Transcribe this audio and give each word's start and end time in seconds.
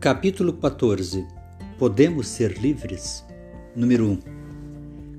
Capítulo 0.00 0.52
14 0.52 1.26
Podemos 1.76 2.28
ser 2.28 2.56
livres? 2.56 3.24
Número 3.74 4.06
1 4.06 4.18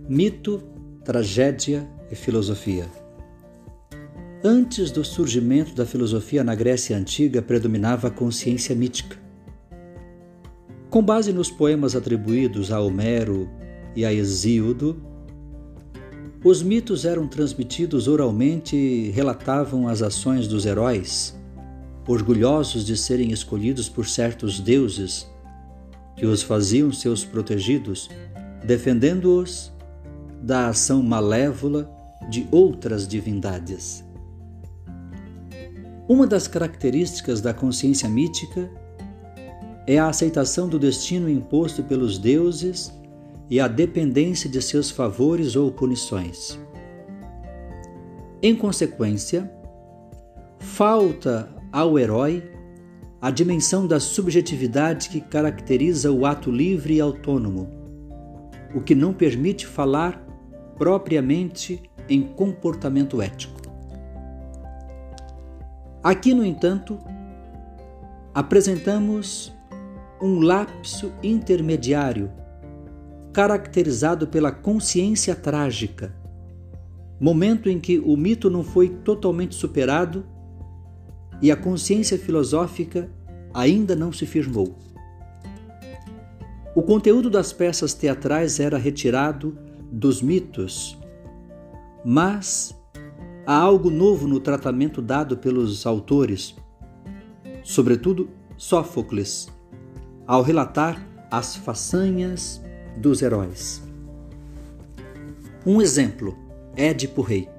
Mito, 0.08 0.64
tragédia 1.04 1.86
e 2.10 2.16
filosofia. 2.16 2.86
Antes 4.42 4.90
do 4.90 5.04
surgimento 5.04 5.76
da 5.76 5.86
filosofia 5.86 6.46
na 6.46 6.56
Grécia 6.56 6.96
Antiga, 6.96 7.42
predominava 7.42 8.08
a 8.08 8.12
consciência 8.12 8.74
mítica. 8.74 9.18
Com 10.90 11.04
base 11.04 11.34
nos 11.34 11.52
poemas 11.52 11.94
atribuídos 11.94 12.72
a 12.72 12.80
Homero 12.80 13.50
e 13.98 14.06
a 14.06 14.14
Hesíodo, 14.14 15.04
os 16.42 16.64
mitos 16.64 17.04
eram 17.04 17.28
transmitidos 17.28 18.08
oralmente 18.08 18.78
e 18.78 19.10
relatavam 19.10 19.90
as 19.90 20.02
ações 20.02 20.48
dos 20.48 20.66
heróis 20.66 21.38
orgulhosos 22.10 22.88
de 22.88 22.98
serem 22.98 23.32
escolhidos 23.32 23.88
por 23.88 24.08
certos 24.08 24.60
deuses 24.60 25.30
que 26.16 26.26
os 26.26 26.42
faziam 26.42 26.92
seus 26.92 27.24
protegidos, 27.24 28.10
defendendo-os 28.66 29.72
da 30.42 30.70
ação 30.70 31.04
malévola 31.04 31.88
de 32.28 32.48
outras 32.50 33.08
divindades. 33.08 34.04
Uma 36.08 36.26
das 36.26 36.48
características 36.48 37.42
da 37.42 37.54
consciência 37.54 38.10
mítica 38.10 38.68
é 39.86 40.00
a 40.00 40.08
aceitação 40.08 40.68
do 40.68 40.80
destino 40.80 41.30
imposto 41.30 41.84
pelos 41.84 42.18
deuses 42.18 42.92
e 43.52 43.60
a 43.60 43.68
dependência 43.68 44.50
de 44.50 44.60
seus 44.64 44.90
favores 44.90 45.56
ou 45.56 45.72
punições. 45.72 46.58
Em 48.42 48.56
consequência, 48.56 49.52
falta 50.58 51.59
ao 51.72 51.98
herói 51.98 52.44
a 53.22 53.30
dimensão 53.30 53.86
da 53.86 54.00
subjetividade 54.00 55.10
que 55.10 55.20
caracteriza 55.20 56.12
o 56.12 56.26
ato 56.26 56.50
livre 56.50 56.96
e 56.96 57.02
autônomo, 57.02 57.70
o 58.74 58.82
que 58.82 58.96
não 58.96 59.14
permite 59.14 59.68
falar 59.68 60.26
propriamente 60.78 61.82
em 62.08 62.22
comportamento 62.22 63.22
ético. 63.22 63.60
Aqui, 66.02 66.34
no 66.34 66.46
entanto, 66.46 66.98
apresentamos 68.34 69.54
um 70.22 70.40
lapso 70.40 71.12
intermediário 71.22 72.32
caracterizado 73.34 74.28
pela 74.28 74.52
consciência 74.52 75.36
trágica, 75.36 76.16
momento 77.20 77.70
em 77.70 77.80
que 77.80 78.00
o 78.00 78.16
mito 78.16 78.50
não 78.50 78.64
foi 78.64 78.90
totalmente 78.90 79.56
superado 79.56 80.26
e 81.42 81.52
a 81.52 81.56
consciência 81.56 82.18
filosófica 82.18 83.10
ainda 83.54 83.96
não 83.96 84.12
se 84.12 84.26
firmou. 84.26 84.78
O 86.76 86.84
conteúdo 86.84 87.30
das 87.30 87.52
peças 87.52 87.94
teatrais 87.94 88.60
era 88.60 88.78
retirado 88.78 89.58
dos 89.92 90.22
mitos, 90.22 90.98
mas 92.06 92.76
há 93.46 93.56
algo 93.56 93.90
novo 93.90 94.28
no 94.28 94.40
tratamento 94.40 95.02
dado 95.02 95.38
pelos 95.38 95.86
autores, 95.86 96.56
sobretudo 97.64 98.30
Sófocles, 98.56 99.50
ao 100.28 100.42
relatar 100.42 101.04
as 101.32 101.56
façanhas 101.56 102.62
dos 102.98 103.22
heróis. 103.22 103.82
Um 105.66 105.82
exemplo: 105.82 106.38
Édipo 106.76 107.22
Rei. 107.22 107.50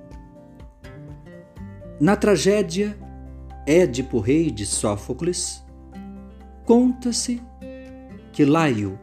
Na 2.00 2.17
tragédia 2.17 2.97
Édipo, 3.71 4.19
rei 4.19 4.51
de 4.51 4.67
Sófocles, 4.67 5.65
conta-se 6.65 7.41
que 8.33 8.45
Laio, 8.45 8.99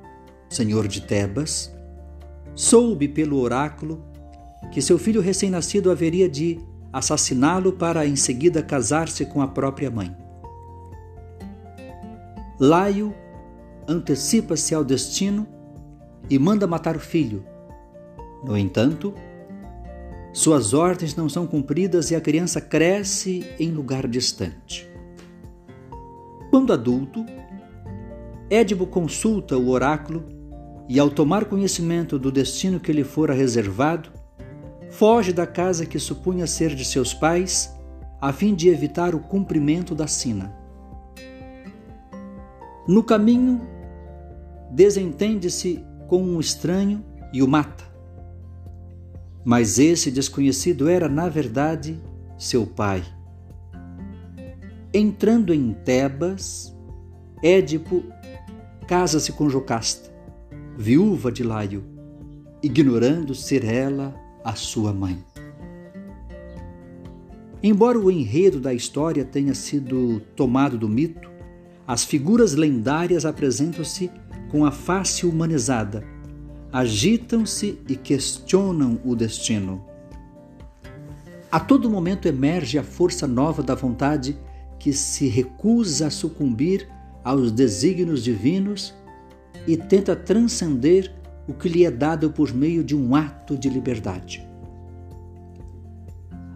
senhor 0.50 0.90
de 0.90 1.00
Tebas, 1.00 1.74
soube 2.54 3.08
pelo 3.08 3.40
oráculo 3.40 4.04
que 4.70 4.82
seu 4.82 5.00
filho 5.00 5.22
recém-nascido 5.22 5.90
haveria 5.90 6.28
de 6.28 6.60
assassiná-lo 6.92 7.72
para 7.72 8.06
em 8.06 8.18
seguida 8.18 8.62
casar-se 8.62 9.26
com 9.28 9.42
a 9.42 9.48
própria 9.48 9.90
mãe. 9.90 10.14
Laio 12.60 13.16
antecipa-se 13.88 14.76
ao 14.76 14.84
destino 14.84 15.48
e 16.30 16.38
manda 16.38 16.68
matar 16.68 16.98
o 16.98 17.00
filho. 17.00 17.42
No 18.44 18.58
entanto, 18.58 19.14
suas 20.38 20.72
ordens 20.72 21.16
não 21.16 21.28
são 21.28 21.48
cumpridas 21.48 22.12
e 22.12 22.16
a 22.16 22.22
criança 22.22 22.62
cresce 22.62 23.44
em 23.58 23.72
lugar 23.72 24.08
distante. 24.08 24.88
Quando 26.52 26.72
adulto, 26.72 27.26
Édipo 28.48 28.86
consulta 28.86 29.58
o 29.58 29.70
oráculo 29.70 30.24
e, 30.88 31.00
ao 31.00 31.10
tomar 31.10 31.46
conhecimento 31.46 32.20
do 32.20 32.32
destino 32.32 32.80
que 32.80 32.94
lhe 32.94 33.04
fora 33.04 33.34
reservado, 33.34 34.12
foge 34.92 35.34
da 35.34 35.48
casa 35.48 35.88
que 35.88 35.98
supunha 35.98 36.46
ser 36.46 36.76
de 36.76 36.86
seus 36.86 37.16
pais, 37.16 37.76
a 38.22 38.32
fim 38.32 38.54
de 38.54 38.70
evitar 38.70 39.16
o 39.16 39.20
cumprimento 39.20 39.96
da 39.96 40.06
sina. 40.06 40.56
No 42.88 43.02
caminho, 43.02 43.60
desentende-se 44.70 45.84
com 46.08 46.22
um 46.22 46.40
estranho 46.40 47.04
e 47.34 47.42
o 47.42 47.48
mata. 47.48 47.87
Mas 49.44 49.80
esse 49.80 50.12
desconhecido 50.12 50.90
era, 50.90 51.08
na 51.08 51.30
verdade, 51.30 52.02
seu 52.38 52.66
pai. 52.66 53.04
Entrando 54.94 55.54
em 55.54 55.74
Tebas, 55.74 56.76
Édipo 57.44 58.04
casa-se 58.88 59.32
com 59.32 59.50
Jocasta, 59.50 60.10
viúva 60.78 61.32
de 61.32 61.44
Laio, 61.44 61.84
ignorando 62.64 63.36
ser 63.36 63.64
ela 63.64 64.16
a 64.44 64.56
sua 64.56 64.94
mãe. 64.94 65.24
Embora 67.62 68.00
o 68.00 68.10
enredo 68.10 68.60
da 68.60 68.74
história 68.74 69.26
tenha 69.26 69.54
sido 69.54 70.22
tomado 70.36 70.78
do 70.78 70.88
mito, 70.88 71.30
as 71.86 72.04
figuras 72.04 72.54
lendárias 72.54 73.26
apresentam-se 73.26 74.12
com 74.50 74.66
a 74.66 74.72
face 74.72 75.26
humanizada 75.26 76.04
agitam-se 76.72 77.80
e 77.88 77.96
questionam 77.96 79.00
o 79.06 79.16
destino. 79.16 79.84
A 81.52 81.60
todo 81.60 81.90
momento 81.90 82.28
emerge 82.28 82.78
a 82.78 82.84
força 82.84 83.26
nova 83.26 83.64
da 83.64 83.74
vontade 83.74 84.38
que 84.78 84.92
se 84.92 85.28
recusa 85.28 86.08
a 86.08 86.12
sucumbir 86.12 86.88
aos 87.24 87.52
desígnios 87.52 88.24
divinos 88.24 88.94
e 89.66 89.78
tenta 89.78 90.16
transcender 90.16 91.14
o 91.48 91.54
que 91.54 91.70
lhe 91.70 91.86
é 91.86 91.92
dado 91.92 92.30
por 92.32 92.54
meio 92.54 92.84
de 92.84 92.96
um 92.96 93.16
ato 93.16 93.58
de 93.58 93.70
liberdade. 93.70 94.48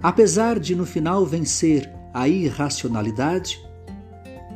Apesar 0.04 0.60
de 0.60 0.76
no 0.76 0.86
final 0.86 1.26
vencer 1.26 1.90
a 2.14 2.28
irracionalidade, 2.28 3.62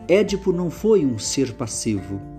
Édipo 0.08 0.52
não 0.52 0.70
foi 0.70 1.06
um 1.06 1.18
ser 1.18 1.54
passivo 1.54 2.35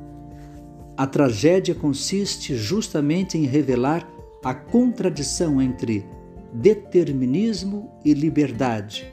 a 0.96 1.06
tragédia 1.06 1.74
consiste 1.74 2.56
justamente 2.56 3.36
em 3.36 3.44
revelar 3.44 4.08
a 4.42 4.54
contradição 4.54 5.60
entre 5.60 6.06
determinismo 6.52 7.90
e 8.04 8.14
liberdade, 8.14 9.12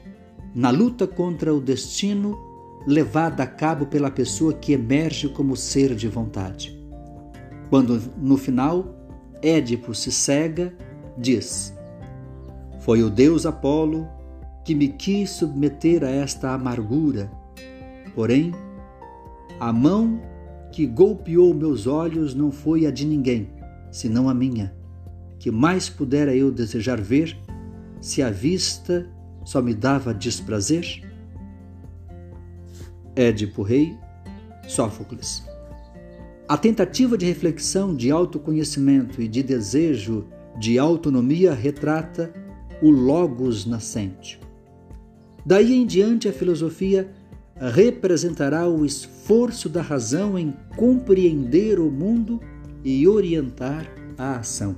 na 0.54 0.70
luta 0.70 1.06
contra 1.06 1.52
o 1.52 1.60
destino 1.60 2.38
levada 2.86 3.42
a 3.42 3.46
cabo 3.46 3.86
pela 3.86 4.10
pessoa 4.10 4.54
que 4.54 4.72
emerge 4.72 5.28
como 5.28 5.56
ser 5.56 5.94
de 5.94 6.08
vontade. 6.08 6.78
Quando, 7.68 8.00
no 8.16 8.36
final, 8.36 8.94
Édipo 9.42 9.94
se 9.94 10.12
cega, 10.12 10.72
diz: 11.18 11.74
Foi 12.80 13.02
o 13.02 13.10
deus 13.10 13.44
Apolo 13.44 14.06
que 14.64 14.74
me 14.74 14.88
quis 14.88 15.30
submeter 15.30 16.04
a 16.04 16.08
esta 16.08 16.52
amargura, 16.54 17.30
porém, 18.14 18.52
a 19.60 19.72
mão 19.72 20.20
que 20.74 20.86
golpeou 20.86 21.54
meus 21.54 21.86
olhos 21.86 22.34
não 22.34 22.50
foi 22.50 22.84
a 22.84 22.90
de 22.90 23.06
ninguém, 23.06 23.48
senão 23.92 24.28
a 24.28 24.34
minha. 24.34 24.74
Que 25.38 25.48
mais 25.48 25.88
pudera 25.88 26.34
eu 26.34 26.50
desejar 26.50 27.00
ver, 27.00 27.38
se 28.00 28.20
a 28.20 28.28
vista 28.28 29.08
só 29.44 29.62
me 29.62 29.72
dava 29.72 30.12
desprazer? 30.12 31.08
Édipo 33.14 33.62
Rei, 33.62 33.96
Sófocles. 34.66 35.44
A 36.48 36.58
tentativa 36.58 37.16
de 37.16 37.24
reflexão, 37.24 37.94
de 37.94 38.10
autoconhecimento 38.10 39.22
e 39.22 39.28
de 39.28 39.44
desejo 39.44 40.26
de 40.58 40.76
autonomia 40.76 41.54
retrata 41.54 42.34
o 42.82 42.90
Logos 42.90 43.64
nascente. 43.64 44.40
Daí 45.46 45.72
em 45.72 45.86
diante, 45.86 46.26
a 46.26 46.32
filosofia 46.32 47.12
representará 47.56 48.66
o 48.66 48.84
esforço 48.84 49.13
da 49.70 49.80
razão 49.80 50.38
em 50.38 50.54
compreender 50.76 51.80
o 51.80 51.90
mundo 51.90 52.40
e 52.84 53.08
orientar 53.08 53.90
a 54.18 54.36
ação. 54.36 54.76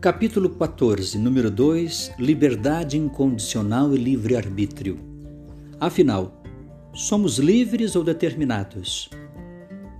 Capítulo 0.00 0.50
14, 0.50 1.16
número 1.18 1.52
2: 1.52 2.12
Liberdade 2.18 2.98
incondicional 2.98 3.94
e 3.94 3.98
livre-arbítrio. 3.98 4.98
Afinal, 5.78 6.42
somos 6.92 7.38
livres 7.38 7.94
ou 7.94 8.02
determinados? 8.02 9.08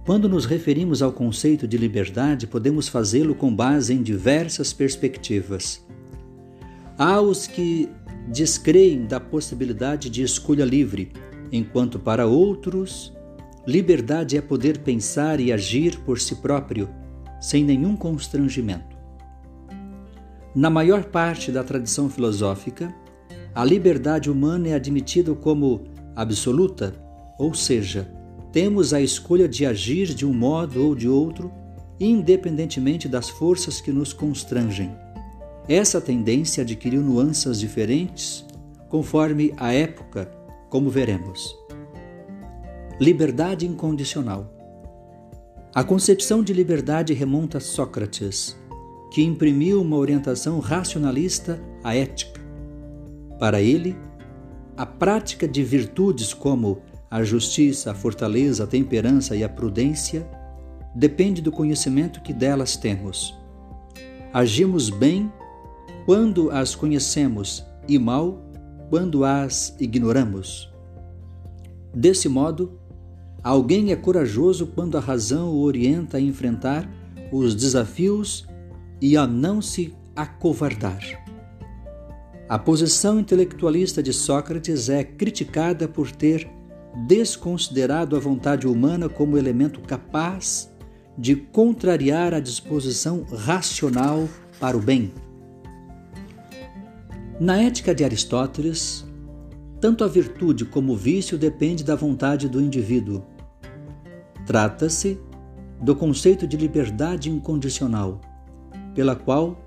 Quando 0.07 0.29
nos 0.29 0.45
referimos 0.45 1.03
ao 1.03 1.11
conceito 1.11 1.67
de 1.67 1.77
liberdade, 1.77 2.47
podemos 2.47 2.87
fazê-lo 2.87 3.35
com 3.35 3.53
base 3.53 3.93
em 3.93 4.05
diversas 4.05 4.73
perspectivas. 4.73 5.85
Há 6.97 7.21
os 7.21 7.49
que 7.49 7.89
descreem 8.29 9.05
da 9.05 9.19
possibilidade 9.19 10.09
de 10.09 10.23
escolha 10.23 10.65
livre, 10.65 11.11
enquanto 11.51 11.99
para 11.99 12.25
outros, 12.25 13.13
liberdade 13.67 14.37
é 14.37 14.41
poder 14.41 14.79
pensar 14.79 15.41
e 15.41 15.53
agir 15.53 15.99
por 15.99 16.21
si 16.21 16.37
próprio, 16.37 16.89
sem 17.41 17.65
nenhum 17.65 17.97
constrangimento. 17.97 18.97
Na 20.55 20.71
maior 20.71 21.07
parte 21.07 21.51
da 21.51 21.65
tradição 21.65 22.09
filosófica, 22.09 22.95
a 23.53 23.65
liberdade 23.65 24.31
humana 24.31 24.69
é 24.69 24.75
admitida 24.75 25.35
como 25.35 25.83
absoluta, 26.15 26.95
ou 27.41 27.53
seja, 27.53 28.09
temos 28.57 28.95
a 28.95 29.03
escolha 29.03 29.47
de 29.47 29.67
agir 29.67 30.15
de 30.15 30.25
um 30.25 30.33
modo 30.33 30.83
ou 30.83 30.95
de 30.95 31.07
outro, 31.07 31.53
independentemente 32.01 33.07
das 33.07 33.29
forças 33.29 33.83
que 33.83 33.93
nos 33.93 34.15
constrangem. 34.15 34.97
Essa 35.69 36.01
tendência 36.01 36.63
adquiriu 36.63 37.03
nuances 37.03 37.61
diferentes 37.61 38.47
conforme 38.89 39.53
a 39.59 39.75
época, 39.75 40.31
como 40.71 40.89
veremos. 40.89 41.55
Liberdade 42.99 43.67
incondicional. 43.67 44.51
A 45.75 45.85
concepção 45.85 46.43
de 46.43 46.55
liberdade 46.55 47.13
remonta 47.13 47.59
a 47.59 47.61
Sócrates, 47.61 48.57
que 49.13 49.23
imprimiu 49.23 49.83
uma 49.83 49.99
orientação 49.99 50.61
racionalista 50.61 51.61
à 51.85 51.95
ética. 51.95 52.41
Para 53.39 53.61
ele, 53.61 53.95
a 54.79 54.87
prática 54.87 55.47
de 55.47 55.63
virtudes 55.63 56.33
como 56.33 56.81
a 57.11 57.23
justiça, 57.23 57.93
a 57.93 57.95
fortaleza, 57.95 58.65
a 58.65 58.67
temperança 58.67 59.37
e 59.37 59.45
a 59.45 59.49
prudência 59.49 60.29
depende 60.95 61.41
do 61.41 61.53
conhecimento 61.53 62.21
que 62.21 62.33
delas 62.33 62.77
temos. 62.77 63.37
Agimos 64.33 64.91
bem 64.91 65.31
quando 66.05 66.51
as 66.51 66.75
conhecemos 66.75 67.65
e 67.89 67.99
mal 67.99 68.43
quando 68.91 69.25
as 69.25 69.75
ignoramos. 69.81 70.73
Desse 71.95 72.29
modo, 72.29 72.79
alguém 73.43 73.93
é 73.93 73.97
corajoso 73.97 74.67
quando 74.67 74.97
a 74.97 75.01
razão 75.01 75.51
o 75.51 75.63
orienta 75.63 76.19
a 76.19 76.21
enfrentar 76.21 76.89
os 77.33 77.55
desafios 77.55 78.47
e 79.01 79.17
a 79.17 79.27
não 79.27 79.61
se 79.61 79.95
acovardar. 80.15 81.01
A 82.49 82.59
posição 82.59 83.19
intelectualista 83.19 84.03
de 84.03 84.13
Sócrates 84.13 84.89
é 84.89 85.03
criticada 85.03 85.89
por 85.89 86.13
ter 86.13 86.49
desconsiderado 87.05 88.17
a 88.17 88.19
vontade 88.19 88.67
humana 88.67 89.09
como 89.09 89.37
elemento 89.37 89.81
capaz 89.81 90.73
de 91.19 91.37
contrariar 91.37 92.33
a 92.33 92.41
disposição 92.41 93.25
racional 93.25 94.29
para 94.59 94.77
o 94.77 94.81
bem. 94.81 95.13
Na 97.39 97.61
ética 97.61 97.95
de 97.95 98.03
Aristóteles, 98.03 99.05
tanto 99.81 100.05
a 100.05 100.09
virtude 100.09 100.65
como 100.65 100.95
o 100.95 100.97
vício 100.97 101.37
depende 101.37 101.85
da 101.85 101.95
vontade 101.95 102.49
do 102.49 102.61
indivíduo. 102.61 103.23
Trata-se 104.47 105.21
do 105.83 105.95
conceito 105.95 106.47
de 106.47 106.57
liberdade 106.57 107.31
incondicional 107.31 108.21
pela 108.95 109.15
qual 109.15 109.63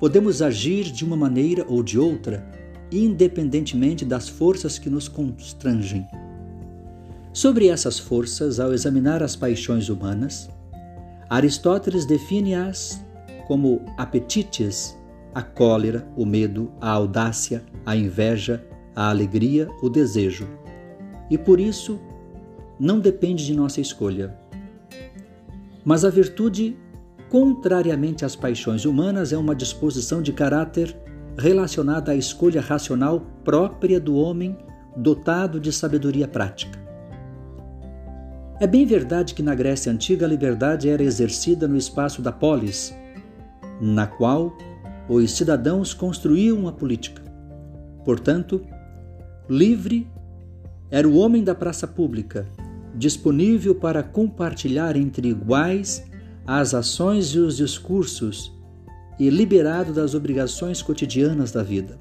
podemos 0.00 0.40
agir 0.40 0.84
de 0.84 1.04
uma 1.04 1.16
maneira 1.16 1.66
ou 1.68 1.82
de 1.82 1.98
outra, 1.98 2.50
independentemente 2.90 4.04
das 4.04 4.28
forças 4.28 4.78
que 4.78 4.88
nos 4.88 5.08
constrangem. 5.08 6.06
Sobre 7.34 7.68
essas 7.68 7.98
forças, 7.98 8.58
ao 8.58 8.72
examinar 8.72 9.22
as 9.22 9.36
paixões 9.36 9.90
humanas, 9.90 10.48
Aristóteles 11.28 12.06
define-as 12.06 13.04
como 13.46 13.84
apetites, 13.98 14.96
a 15.34 15.42
cólera, 15.42 16.08
o 16.16 16.24
medo, 16.24 16.72
a 16.80 16.88
audácia, 16.90 17.62
a 17.84 17.94
inveja, 17.94 18.64
a 18.96 19.10
alegria, 19.10 19.68
o 19.82 19.90
desejo. 19.90 20.48
E 21.30 21.36
por 21.36 21.60
isso, 21.60 22.00
não 22.80 22.98
depende 22.98 23.44
de 23.44 23.54
nossa 23.54 23.80
escolha. 23.82 24.34
Mas 25.84 26.06
a 26.06 26.08
virtude 26.08 26.78
contrariamente 27.34 28.24
às 28.24 28.36
paixões 28.36 28.84
humanas, 28.84 29.32
é 29.32 29.36
uma 29.36 29.56
disposição 29.56 30.22
de 30.22 30.32
caráter 30.32 30.96
relacionada 31.36 32.12
à 32.12 32.14
escolha 32.14 32.60
racional 32.60 33.26
própria 33.42 33.98
do 33.98 34.14
homem 34.14 34.56
dotado 34.96 35.58
de 35.58 35.72
sabedoria 35.72 36.28
prática. 36.28 36.83
É 38.64 38.66
bem 38.66 38.86
verdade 38.86 39.34
que 39.34 39.42
na 39.42 39.54
Grécia 39.54 39.92
Antiga 39.92 40.24
a 40.24 40.28
liberdade 40.28 40.88
era 40.88 41.02
exercida 41.02 41.68
no 41.68 41.76
espaço 41.76 42.22
da 42.22 42.32
polis, 42.32 42.96
na 43.78 44.06
qual 44.06 44.56
os 45.06 45.32
cidadãos 45.32 45.92
construíam 45.92 46.66
a 46.66 46.72
política. 46.72 47.20
Portanto, 48.06 48.64
livre 49.50 50.08
era 50.90 51.06
o 51.06 51.14
homem 51.14 51.44
da 51.44 51.54
praça 51.54 51.86
pública, 51.86 52.48
disponível 52.94 53.74
para 53.74 54.02
compartilhar 54.02 54.96
entre 54.96 55.28
iguais 55.28 56.02
as 56.46 56.72
ações 56.72 57.34
e 57.34 57.40
os 57.40 57.58
discursos 57.58 58.50
e 59.20 59.28
liberado 59.28 59.92
das 59.92 60.14
obrigações 60.14 60.80
cotidianas 60.80 61.52
da 61.52 61.62
vida. 61.62 61.98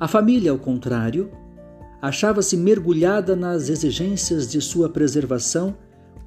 A 0.00 0.08
família, 0.08 0.50
ao 0.50 0.58
contrário, 0.58 1.30
achava-se 2.00 2.56
mergulhada 2.56 3.36
nas 3.36 3.68
exigências 3.68 4.48
de 4.48 4.60
sua 4.60 4.88
preservação 4.88 5.76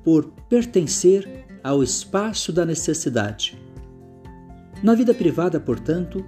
por 0.04 0.32
pertencer 0.50 1.46
ao 1.64 1.82
espaço 1.82 2.52
da 2.52 2.66
necessidade. 2.66 3.58
Na 4.84 4.94
vida 4.94 5.14
privada, 5.14 5.60
portanto, 5.60 6.24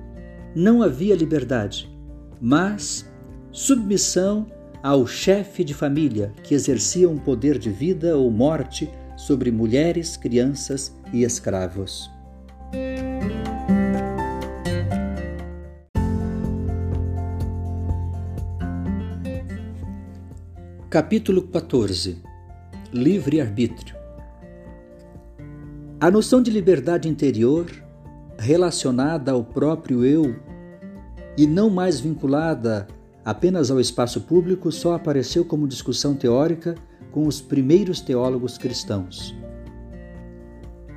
não 0.56 0.82
havia 0.82 1.16
liberdade, 1.16 1.94
mas 2.40 3.06
submissão 3.52 4.48
ao 4.82 5.06
chefe 5.06 5.64
de 5.64 5.74
família 5.74 6.32
que 6.44 6.54
exercia 6.54 7.10
um 7.10 7.18
poder 7.18 7.58
de 7.58 7.70
vida 7.70 8.18
ou 8.18 8.32
morte 8.32 8.90
sobre 9.18 9.52
mulheres, 9.52 10.16
crianças 10.16 10.96
e 11.12 11.24
escravos. 11.24 12.10
Capítulo 20.96 21.42
14 21.42 22.22
Livre-arbítrio 22.94 23.98
A 26.00 26.10
noção 26.10 26.42
de 26.42 26.50
liberdade 26.50 27.10
interior, 27.10 27.70
relacionada 28.40 29.34
ao 29.34 29.44
próprio 29.44 30.06
eu 30.06 30.38
e 31.38 31.46
não 31.46 31.70
mais 31.70 32.00
vinculada 32.00 32.88
apenas 33.26 33.70
ao 33.70 33.82
espaço 33.82 34.22
público, 34.22 34.72
só 34.72 34.94
apareceu 34.94 35.44
como 35.44 35.68
discussão 35.68 36.16
teórica 36.16 36.76
com 37.12 37.28
os 37.28 37.42
primeiros 37.42 38.00
teólogos 38.00 38.58
cristãos. 38.58 39.36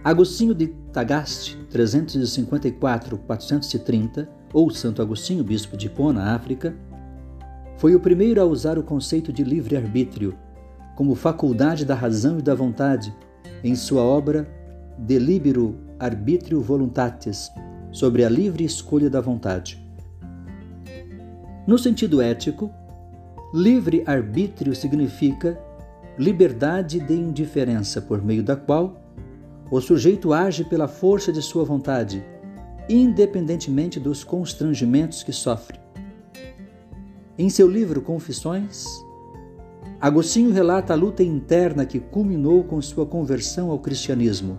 Agostinho 0.05 0.55
de 0.55 0.69
Tagaste, 0.93 1.59
354-430, 1.73 4.29
ou 4.53 4.71
Santo 4.71 5.03
Agostinho, 5.03 5.43
bispo 5.43 5.77
de 5.77 5.87
Hipona, 5.87 6.37
África, 6.37 6.77
foi 7.79 7.95
o 7.95 8.01
primeiro 8.01 8.43
a 8.43 8.45
usar 8.45 8.77
o 8.77 8.83
conceito 8.83 9.33
de 9.33 9.45
livre-arbítrio 9.45 10.37
como 10.97 11.15
faculdade 11.15 11.85
da 11.85 11.95
razão 11.95 12.41
e 12.41 12.43
da 12.43 12.53
vontade 12.53 13.15
em 13.63 13.77
sua 13.77 14.03
obra 14.03 14.49
De 14.99 15.17
Libero 15.17 15.79
Arbitrio 15.99 16.61
Voluntatis, 16.61 17.51
sobre 17.93 18.25
a 18.25 18.29
livre 18.29 18.65
escolha 18.65 19.09
da 19.09 19.21
vontade. 19.21 19.81
No 21.67 21.79
sentido 21.79 22.21
ético, 22.21 22.69
livre-arbítrio 23.55 24.75
significa 24.75 25.57
liberdade 26.19 26.99
de 26.99 27.15
indiferença, 27.15 28.03
por 28.03 28.21
meio 28.23 28.43
da 28.43 28.57
qual 28.57 29.01
o 29.71 29.81
sujeito 29.81 30.33
age 30.33 30.65
pela 30.65 30.89
força 30.89 31.33
de 31.33 31.41
sua 31.41 31.65
vontade, 31.65 32.25
independentemente 32.89 34.01
dos 34.01 34.25
constrangimentos 34.25 35.23
que 35.23 35.33
sofre. 35.33 35.79
Em 37.41 37.49
seu 37.49 37.69
livro 37.69 38.03
Confissões, 38.03 38.85
Agostinho 40.01 40.51
relata 40.51 40.93
a 40.93 40.97
luta 40.97 41.23
interna 41.23 41.87
que 41.87 42.01
culminou 42.01 42.65
com 42.65 42.83
sua 42.83 43.07
conversão 43.07 43.71
ao 43.71 43.79
cristianismo, 43.79 44.59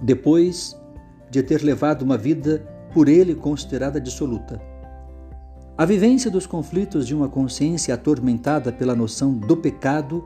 depois 0.00 0.80
de 1.28 1.42
ter 1.42 1.64
levado 1.64 2.02
uma 2.02 2.16
vida 2.16 2.64
por 2.92 3.08
ele 3.08 3.34
considerada 3.34 4.00
dissoluta. 4.00 4.62
A 5.76 5.84
vivência 5.84 6.30
dos 6.30 6.46
conflitos 6.46 7.08
de 7.08 7.12
uma 7.12 7.28
consciência 7.28 7.92
atormentada 7.92 8.70
pela 8.70 8.94
noção 8.94 9.34
do 9.34 9.56
pecado 9.56 10.24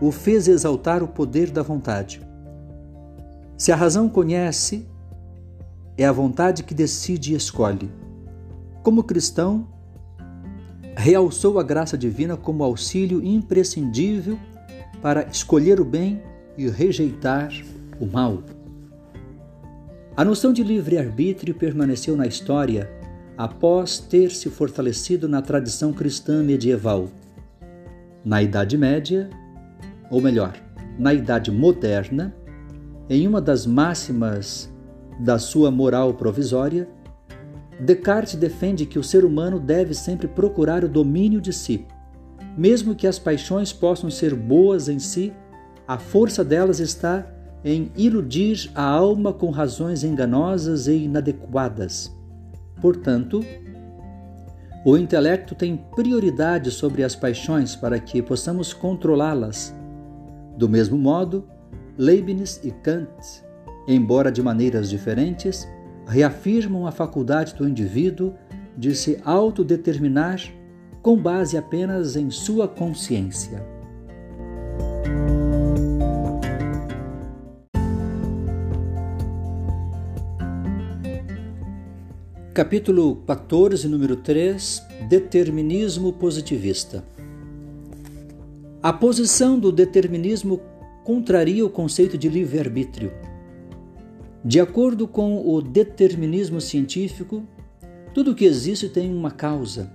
o 0.00 0.10
fez 0.10 0.48
exaltar 0.48 1.04
o 1.04 1.08
poder 1.08 1.52
da 1.52 1.62
vontade. 1.62 2.20
Se 3.56 3.70
a 3.70 3.76
razão 3.76 4.08
conhece 4.08 4.88
é 5.96 6.04
a 6.04 6.10
vontade 6.10 6.64
que 6.64 6.74
decide 6.74 7.32
e 7.32 7.36
escolhe. 7.36 7.88
Como 8.82 9.04
cristão, 9.04 9.68
realçou 11.00 11.58
a 11.58 11.62
graça 11.62 11.96
divina 11.96 12.36
como 12.36 12.62
auxílio 12.62 13.24
imprescindível 13.24 14.38
para 15.00 15.26
escolher 15.26 15.80
o 15.80 15.84
bem 15.84 16.22
e 16.58 16.68
rejeitar 16.68 17.50
o 17.98 18.04
mal. 18.04 18.42
A 20.14 20.22
noção 20.22 20.52
de 20.52 20.62
livre-arbítrio 20.62 21.54
permaneceu 21.54 22.14
na 22.16 22.26
história 22.26 22.90
após 23.36 23.98
ter 23.98 24.30
se 24.30 24.50
fortalecido 24.50 25.26
na 25.26 25.40
tradição 25.40 25.90
cristã 25.90 26.42
medieval. 26.42 27.08
Na 28.22 28.42
Idade 28.42 28.76
Média, 28.76 29.30
ou 30.10 30.20
melhor, 30.20 30.52
na 30.98 31.14
Idade 31.14 31.50
Moderna, 31.50 32.34
em 33.08 33.26
uma 33.26 33.40
das 33.40 33.64
máximas 33.64 34.70
da 35.18 35.38
sua 35.38 35.70
moral 35.70 36.12
provisória, 36.12 36.86
Descartes 37.80 38.34
defende 38.34 38.84
que 38.84 38.98
o 38.98 39.02
ser 39.02 39.24
humano 39.24 39.58
deve 39.58 39.94
sempre 39.94 40.28
procurar 40.28 40.84
o 40.84 40.88
domínio 40.88 41.40
de 41.40 41.52
si. 41.52 41.86
Mesmo 42.56 42.94
que 42.94 43.06
as 43.06 43.18
paixões 43.18 43.72
possam 43.72 44.10
ser 44.10 44.34
boas 44.34 44.88
em 44.88 44.98
si, 44.98 45.32
a 45.88 45.98
força 45.98 46.44
delas 46.44 46.78
está 46.78 47.26
em 47.64 47.90
iludir 47.96 48.70
a 48.74 48.82
alma 48.82 49.32
com 49.32 49.50
razões 49.50 50.04
enganosas 50.04 50.86
e 50.86 51.04
inadequadas. 51.04 52.14
Portanto, 52.80 53.44
o 54.84 54.96
intelecto 54.96 55.54
tem 55.54 55.76
prioridade 55.76 56.70
sobre 56.70 57.02
as 57.02 57.14
paixões 57.14 57.76
para 57.76 57.98
que 57.98 58.22
possamos 58.22 58.72
controlá-las. 58.72 59.74
Do 60.56 60.68
mesmo 60.68 60.98
modo, 60.98 61.46
Leibniz 61.98 62.60
e 62.62 62.70
Kant, 62.70 63.08
embora 63.86 64.30
de 64.32 64.42
maneiras 64.42 64.88
diferentes, 64.88 65.68
reafirmam 66.10 66.88
a 66.88 66.90
faculdade 66.90 67.54
do 67.54 67.68
indivíduo 67.68 68.34
de 68.76 68.96
se 68.96 69.20
autodeterminar 69.24 70.42
com 71.00 71.16
base 71.16 71.56
apenas 71.56 72.16
em 72.16 72.30
sua 72.30 72.66
consciência. 72.66 73.64
Capítulo 82.52 83.16
14, 83.24 83.86
número 83.86 84.16
3 84.16 84.82
Determinismo 85.08 86.12
positivista. 86.12 87.04
A 88.82 88.92
posição 88.92 89.58
do 89.58 89.70
determinismo 89.70 90.60
contraria 91.04 91.64
o 91.64 91.70
conceito 91.70 92.18
de 92.18 92.28
livre-arbítrio. 92.28 93.29
De 94.42 94.58
acordo 94.58 95.06
com 95.06 95.46
o 95.46 95.60
determinismo 95.60 96.62
científico, 96.62 97.42
tudo 98.14 98.30
o 98.30 98.34
que 98.34 98.46
existe 98.46 98.88
tem 98.88 99.14
uma 99.14 99.30
causa. 99.30 99.92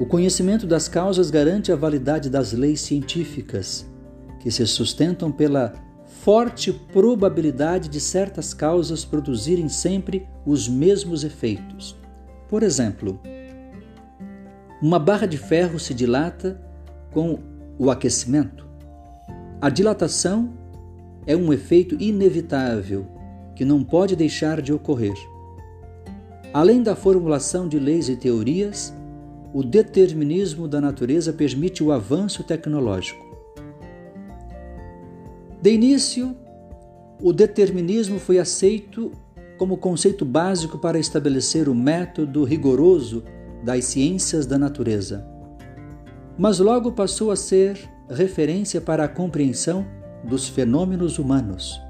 O 0.00 0.06
conhecimento 0.06 0.66
das 0.66 0.88
causas 0.88 1.30
garante 1.30 1.70
a 1.70 1.76
validade 1.76 2.30
das 2.30 2.54
leis 2.54 2.80
científicas, 2.80 3.86
que 4.40 4.50
se 4.50 4.66
sustentam 4.66 5.30
pela 5.30 5.74
forte 6.06 6.72
probabilidade 6.72 7.90
de 7.90 8.00
certas 8.00 8.54
causas 8.54 9.04
produzirem 9.04 9.68
sempre 9.68 10.26
os 10.46 10.66
mesmos 10.66 11.22
efeitos. 11.22 11.94
Por 12.48 12.62
exemplo, 12.62 13.20
uma 14.80 14.98
barra 14.98 15.26
de 15.26 15.36
ferro 15.36 15.78
se 15.78 15.92
dilata 15.92 16.58
com 17.12 17.38
o 17.78 17.90
aquecimento. 17.90 18.66
A 19.60 19.68
dilatação 19.68 20.54
é 21.26 21.36
um 21.36 21.52
efeito 21.52 22.00
inevitável 22.00 23.15
que 23.56 23.64
não 23.64 23.82
pode 23.82 24.14
deixar 24.14 24.62
de 24.62 24.72
ocorrer. 24.72 25.16
Além 26.52 26.82
da 26.82 26.94
formulação 26.94 27.66
de 27.66 27.78
leis 27.78 28.08
e 28.08 28.16
teorias, 28.16 28.94
o 29.52 29.62
determinismo 29.62 30.68
da 30.68 30.80
natureza 30.80 31.32
permite 31.32 31.82
o 31.82 31.90
avanço 31.90 32.44
tecnológico. 32.44 33.24
De 35.60 35.72
início, 35.72 36.36
o 37.20 37.32
determinismo 37.32 38.18
foi 38.18 38.38
aceito 38.38 39.10
como 39.56 39.78
conceito 39.78 40.24
básico 40.24 40.78
para 40.78 40.98
estabelecer 40.98 41.68
o 41.68 41.74
método 41.74 42.44
rigoroso 42.44 43.24
das 43.64 43.86
ciências 43.86 44.44
da 44.44 44.58
natureza. 44.58 45.26
Mas 46.38 46.58
logo 46.58 46.92
passou 46.92 47.30
a 47.30 47.36
ser 47.36 47.78
referência 48.10 48.80
para 48.80 49.04
a 49.04 49.08
compreensão 49.08 49.86
dos 50.22 50.46
fenômenos 50.46 51.18
humanos. 51.18 51.80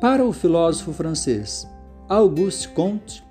Para 0.00 0.24
o 0.24 0.32
filósofo 0.32 0.92
francês 0.94 1.68
Auguste 2.08 2.70
Comte, 2.70 3.22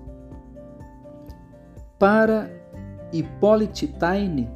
Para 1.98 2.50
Hippolyte 3.12 3.88
Taine, 3.88 4.50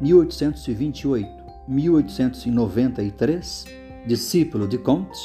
1828, 0.00 1.35
1893, 1.68 3.64
discípulo 4.06 4.68
de 4.68 4.78
Comte, 4.78 5.18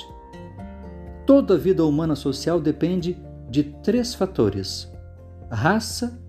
toda 1.26 1.54
a 1.54 1.58
vida 1.58 1.86
humana 1.86 2.16
social 2.16 2.60
depende 2.60 3.18
de 3.50 3.64
três 3.64 4.14
fatores: 4.14 4.92
raça, 5.50 6.20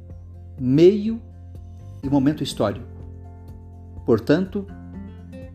meio 0.59 1.21
e 2.02 2.09
momento 2.09 2.42
histórico. 2.42 2.87
Portanto, 4.04 4.66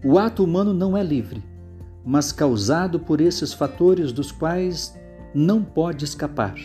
o 0.04 0.18
ato 0.18 0.44
humano 0.44 0.74
não 0.74 0.96
é 0.96 1.04
livre, 1.04 1.44
mas 2.06 2.32
causado 2.32 3.00
por 3.00 3.20
esses 3.20 3.54
fatores 3.54 4.12
dos 4.12 4.32
quais 4.32 4.98
não 5.34 5.64
pode 5.64 6.06
escapar. 6.06 6.56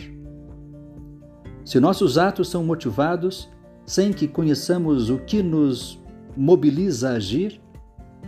Se 1.65 1.79
nossos 1.79 2.17
atos 2.17 2.49
são 2.49 2.63
motivados 2.63 3.49
sem 3.85 4.11
que 4.11 4.27
conheçamos 4.27 5.09
o 5.09 5.17
que 5.17 5.43
nos 5.43 6.01
mobiliza 6.35 7.11
a 7.11 7.13
agir, 7.13 7.62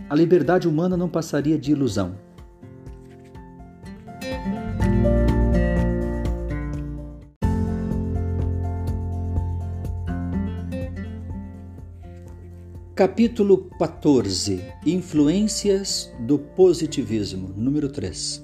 a 0.08 0.14
liberdade 0.14 0.68
humana 0.68 0.96
não 0.96 1.08
passaria 1.08 1.58
de 1.58 1.72
ilusão. 1.72 2.14
Capítulo 12.96 13.68
14 13.78 14.64
Influências 14.86 16.10
do 16.20 16.38
Positivismo, 16.38 17.52
número 17.54 17.90
3 17.90 18.42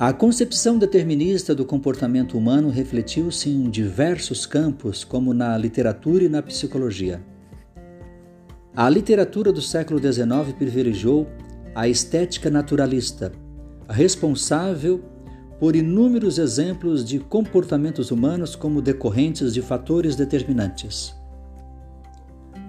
A 0.00 0.12
concepção 0.12 0.76
determinista 0.76 1.54
do 1.54 1.64
comportamento 1.64 2.36
humano 2.36 2.68
refletiu-se 2.68 3.48
em 3.48 3.70
diversos 3.70 4.44
campos, 4.44 5.04
como 5.04 5.32
na 5.32 5.56
literatura 5.56 6.24
e 6.24 6.28
na 6.28 6.42
psicologia. 6.42 7.22
A 8.74 8.88
literatura 8.88 9.52
do 9.52 9.60
século 9.60 10.00
XIX 10.00 10.50
privilegiou 10.56 11.28
a 11.74 11.88
estética 11.88 12.50
naturalista, 12.50 13.30
responsável 13.86 15.04
por 15.60 15.76
inúmeros 15.76 16.38
exemplos 16.38 17.04
de 17.04 17.18
comportamentos 17.18 18.10
humanos 18.10 18.56
como 18.56 18.80
decorrentes 18.80 19.52
de 19.52 19.60
fatores 19.60 20.16
determinantes. 20.16 21.14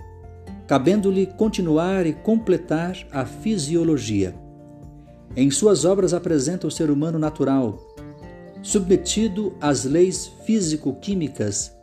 cabendo-lhe 0.68 1.26
continuar 1.26 2.06
e 2.06 2.14
completar 2.14 2.98
a 3.12 3.26
fisiologia. 3.26 4.36
Em 5.36 5.52
suas 5.52 5.86
obras 5.86 6.14
apresenta 6.14 6.66
o 6.66 6.72
ser 6.72 6.90
humano 6.90 7.20
natural, 7.20 7.78
submetido 8.62 9.54
às 9.62 9.84
leis 9.84 10.32
físico-químicas 10.46 11.76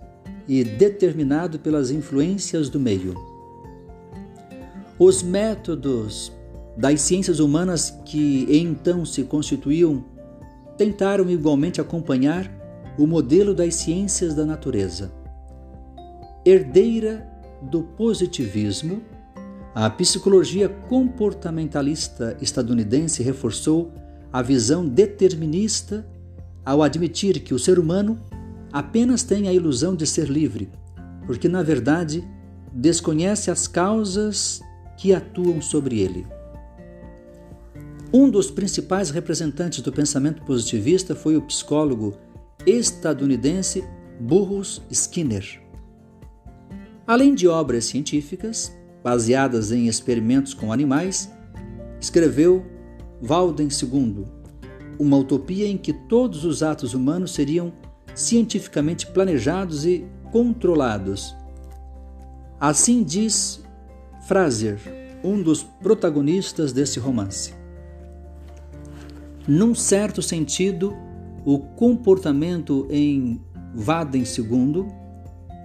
e 0.49 0.65
determinado 0.65 1.59
pelas 1.59 1.91
influências 1.91 2.69
do 2.69 2.81
meio. 2.81 3.15
Os 4.99 5.23
métodos 5.23 6.33
das 6.77 7.01
ciências 7.03 7.39
humanas 7.39 7.91
que 8.05 8.47
então 8.51 9.05
se 9.05 9.23
constituíam 9.25 10.05
tentaram 10.77 11.31
igualmente 11.31 11.81
acompanhar 11.81 12.51
o 12.99 13.07
modelo 13.07 13.55
das 13.55 13.75
ciências 13.75 14.35
da 14.35 14.45
natureza. 14.45 15.12
Herdeira 16.45 17.32
do 17.62 17.83
positivismo, 17.83 19.02
a 19.75 19.88
psicologia 19.88 20.69
comportamentalista 20.69 22.37
estadunidense 22.40 23.23
reforçou 23.23 23.92
a 24.33 24.42
visão 24.42 24.87
determinista 24.87 26.07
ao 26.64 26.83
admitir 26.83 27.40
que 27.40 27.54
o 27.54 27.59
ser 27.59 27.78
humano 27.78 28.19
apenas 28.73 29.23
tem 29.23 29.49
a 29.49 29.52
ilusão 29.52 29.95
de 29.95 30.07
ser 30.07 30.28
livre, 30.28 30.71
porque 31.26 31.49
na 31.49 31.62
verdade 31.62 32.26
desconhece 32.73 33.50
as 33.50 33.66
causas 33.66 34.61
que 34.97 35.14
atuam 35.14 35.61
sobre 35.61 36.00
ele. 36.00 36.26
Um 38.12 38.28
dos 38.28 38.50
principais 38.50 39.11
representantes 39.11 39.81
do 39.81 39.90
pensamento 39.90 40.42
positivista 40.42 41.14
foi 41.14 41.37
o 41.37 41.42
psicólogo 41.42 42.14
estadunidense 42.66 43.83
Burrus 44.21 44.83
Skinner. 44.90 45.62
Além 47.12 47.35
de 47.35 47.47
obras 47.47 47.85
científicas, 47.85 48.75
baseadas 49.04 49.71
em 49.71 49.87
experimentos 49.87 50.54
com 50.54 50.73
animais, 50.73 51.31
escreveu 52.00 52.64
Walden 53.21 53.69
II, 53.69 54.25
uma 54.99 55.19
utopia 55.19 55.69
em 55.69 55.76
que 55.76 55.92
todos 55.92 56.42
os 56.47 56.62
atos 56.62 56.95
humanos 56.95 57.35
seriam 57.35 57.71
cientificamente 58.14 59.07
planejados 59.09 59.85
e 59.85 60.07
controlados. 60.31 61.37
Assim 62.59 63.02
diz 63.04 63.62
Fraser, 64.26 64.78
um 65.23 65.42
dos 65.42 65.62
protagonistas 65.62 66.73
desse 66.73 66.99
romance. 66.99 67.52
Num 69.47 69.75
certo 69.75 70.23
sentido, 70.23 70.97
o 71.45 71.59
comportamento 71.59 72.87
em 72.88 73.38
Waden 73.75 74.23
II 74.23 74.87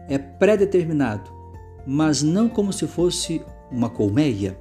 é 0.09 0.17
pré-determinado, 0.17 1.36
mas 1.89 2.21
não 2.21 2.49
como 2.49 2.73
se 2.73 2.85
fosse 2.85 3.41
uma 3.71 3.89
colmeia. 3.89 4.59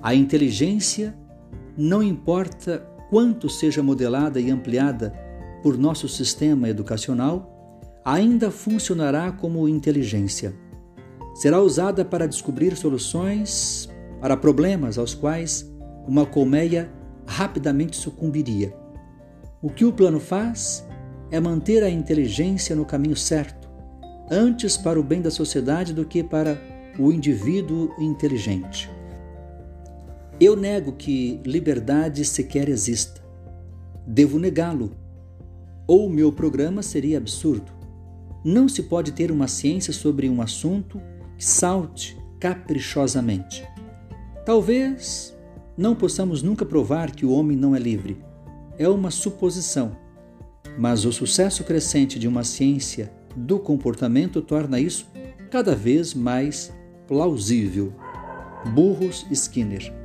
A 0.00 0.14
inteligência 0.14 1.12
não 1.76 2.00
importa 2.00 2.78
quanto 3.10 3.48
seja 3.48 3.82
modelada 3.82 4.40
e 4.40 4.52
ampliada 4.52 5.12
por 5.64 5.76
nosso 5.76 6.08
sistema 6.08 6.68
educacional, 6.68 7.50
ainda 8.04 8.52
funcionará 8.52 9.32
como 9.32 9.68
inteligência. 9.68 10.54
Será 11.34 11.60
usada 11.60 12.04
para 12.04 12.28
descobrir 12.28 12.76
soluções 12.76 13.88
para 14.20 14.36
problemas 14.36 14.96
aos 14.96 15.12
quais 15.12 15.68
uma 16.06 16.24
colmeia 16.24 16.92
rapidamente 17.26 17.96
sucumbiria. 17.96 18.76
O 19.60 19.70
que 19.70 19.84
o 19.84 19.92
plano 19.92 20.20
faz 20.20 20.86
é 21.30 21.40
manter 21.40 21.82
a 21.82 21.90
inteligência 21.90 22.76
no 22.76 22.84
caminho 22.84 23.16
certo, 23.16 23.63
antes 24.30 24.76
para 24.76 24.98
o 24.98 25.02
bem 25.02 25.20
da 25.20 25.30
sociedade 25.30 25.92
do 25.92 26.04
que 26.04 26.22
para 26.22 26.60
o 26.98 27.12
indivíduo 27.12 27.92
inteligente. 27.98 28.90
Eu 30.40 30.56
nego 30.56 30.92
que 30.92 31.40
liberdade 31.44 32.24
sequer 32.24 32.68
exista. 32.68 33.22
Devo 34.06 34.38
negá-lo, 34.38 34.92
ou 35.86 36.08
meu 36.08 36.32
programa 36.32 36.82
seria 36.82 37.18
absurdo. 37.18 37.72
Não 38.44 38.68
se 38.68 38.82
pode 38.82 39.12
ter 39.12 39.30
uma 39.30 39.48
ciência 39.48 39.92
sobre 39.92 40.28
um 40.28 40.42
assunto 40.42 41.00
que 41.38 41.44
salte 41.44 42.16
caprichosamente. 42.40 43.66
Talvez 44.44 45.34
não 45.76 45.94
possamos 45.94 46.42
nunca 46.42 46.64
provar 46.64 47.10
que 47.10 47.24
o 47.24 47.32
homem 47.32 47.56
não 47.56 47.74
é 47.74 47.78
livre. 47.78 48.22
É 48.78 48.88
uma 48.88 49.10
suposição. 49.10 49.96
Mas 50.78 51.04
o 51.04 51.12
sucesso 51.12 51.64
crescente 51.64 52.18
de 52.18 52.26
uma 52.26 52.44
ciência 52.44 53.10
do 53.34 53.58
comportamento 53.58 54.40
torna 54.40 54.80
isso 54.80 55.08
cada 55.50 55.74
vez 55.74 56.14
mais 56.14 56.72
plausível. 57.06 57.92
Burros 58.74 59.26
Skinner 59.30 60.04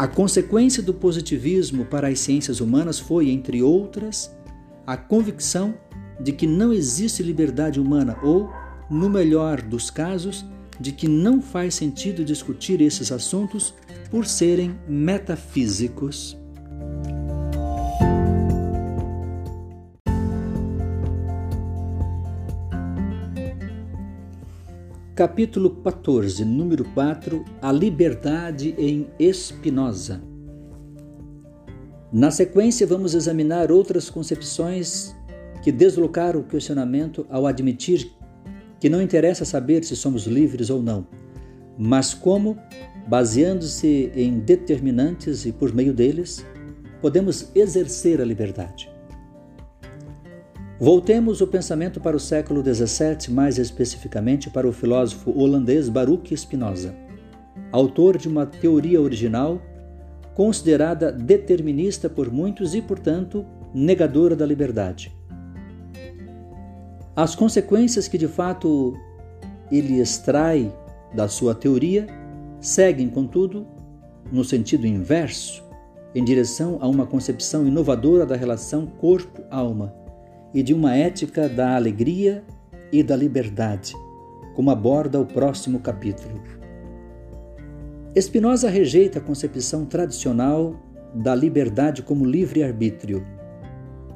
a 0.00 0.08
consequência 0.08 0.82
do 0.82 0.94
positivismo 0.94 1.84
para 1.84 2.08
as 2.08 2.20
ciências 2.20 2.60
humanas 2.60 2.98
foi, 2.98 3.28
entre 3.28 3.62
outras, 3.62 4.34
a 4.86 4.96
convicção 4.96 5.74
de 6.18 6.32
que 6.32 6.46
não 6.46 6.72
existe 6.72 7.22
liberdade 7.22 7.78
humana 7.78 8.16
ou, 8.22 8.50
no 8.88 9.10
melhor 9.10 9.60
dos 9.60 9.90
casos, 9.90 10.42
de 10.80 10.90
que 10.90 11.06
não 11.06 11.42
faz 11.42 11.74
sentido 11.74 12.24
discutir 12.24 12.80
esses 12.80 13.12
assuntos 13.12 13.74
por 14.10 14.24
serem 14.24 14.74
metafísicos. 14.88 16.34
Capítulo 25.20 25.68
14, 25.82 26.46
número 26.46 26.82
4 26.94 27.44
A 27.60 27.70
liberdade 27.70 28.74
em 28.78 29.06
Spinoza. 29.34 30.22
Na 32.10 32.30
sequência, 32.30 32.86
vamos 32.86 33.14
examinar 33.14 33.70
outras 33.70 34.08
concepções 34.08 35.14
que 35.62 35.70
deslocaram 35.70 36.40
o 36.40 36.44
questionamento 36.44 37.26
ao 37.28 37.46
admitir 37.46 38.10
que 38.80 38.88
não 38.88 39.02
interessa 39.02 39.44
saber 39.44 39.84
se 39.84 39.94
somos 39.94 40.24
livres 40.24 40.70
ou 40.70 40.80
não, 40.80 41.06
mas 41.76 42.14
como, 42.14 42.56
baseando-se 43.06 44.10
em 44.16 44.38
determinantes 44.38 45.44
e 45.44 45.52
por 45.52 45.70
meio 45.74 45.92
deles, 45.92 46.46
podemos 47.02 47.54
exercer 47.54 48.22
a 48.22 48.24
liberdade. 48.24 48.89
Voltemos 50.82 51.42
o 51.42 51.46
pensamento 51.46 52.00
para 52.00 52.16
o 52.16 52.20
século 52.20 52.62
XVII, 52.62 53.30
mais 53.34 53.58
especificamente 53.58 54.48
para 54.48 54.66
o 54.66 54.72
filósofo 54.72 55.30
holandês 55.38 55.90
Baruch 55.90 56.34
Spinoza, 56.34 56.94
autor 57.70 58.16
de 58.16 58.26
uma 58.26 58.46
teoria 58.46 58.98
original 58.98 59.60
considerada 60.34 61.12
determinista 61.12 62.08
por 62.08 62.32
muitos 62.32 62.74
e, 62.74 62.80
portanto, 62.80 63.44
negadora 63.74 64.34
da 64.34 64.46
liberdade. 64.46 65.14
As 67.14 67.34
consequências 67.34 68.08
que 68.08 68.16
de 68.16 68.26
fato 68.26 68.96
ele 69.70 70.00
extrai 70.00 70.74
da 71.14 71.28
sua 71.28 71.54
teoria 71.54 72.06
seguem, 72.58 73.10
contudo, 73.10 73.66
no 74.32 74.42
sentido 74.42 74.86
inverso, 74.86 75.62
em 76.14 76.24
direção 76.24 76.78
a 76.80 76.88
uma 76.88 77.04
concepção 77.04 77.66
inovadora 77.66 78.24
da 78.24 78.34
relação 78.34 78.86
corpo-alma 78.86 79.99
e 80.52 80.62
de 80.62 80.74
uma 80.74 80.94
ética 80.94 81.48
da 81.48 81.76
alegria 81.76 82.44
e 82.92 83.02
da 83.02 83.16
liberdade, 83.16 83.94
como 84.54 84.70
aborda 84.70 85.20
o 85.20 85.26
próximo 85.26 85.80
capítulo. 85.80 86.42
Spinoza 88.18 88.68
rejeita 88.68 89.18
a 89.18 89.22
concepção 89.22 89.84
tradicional 89.84 90.74
da 91.14 91.34
liberdade 91.34 92.02
como 92.02 92.24
livre-arbítrio. 92.24 93.24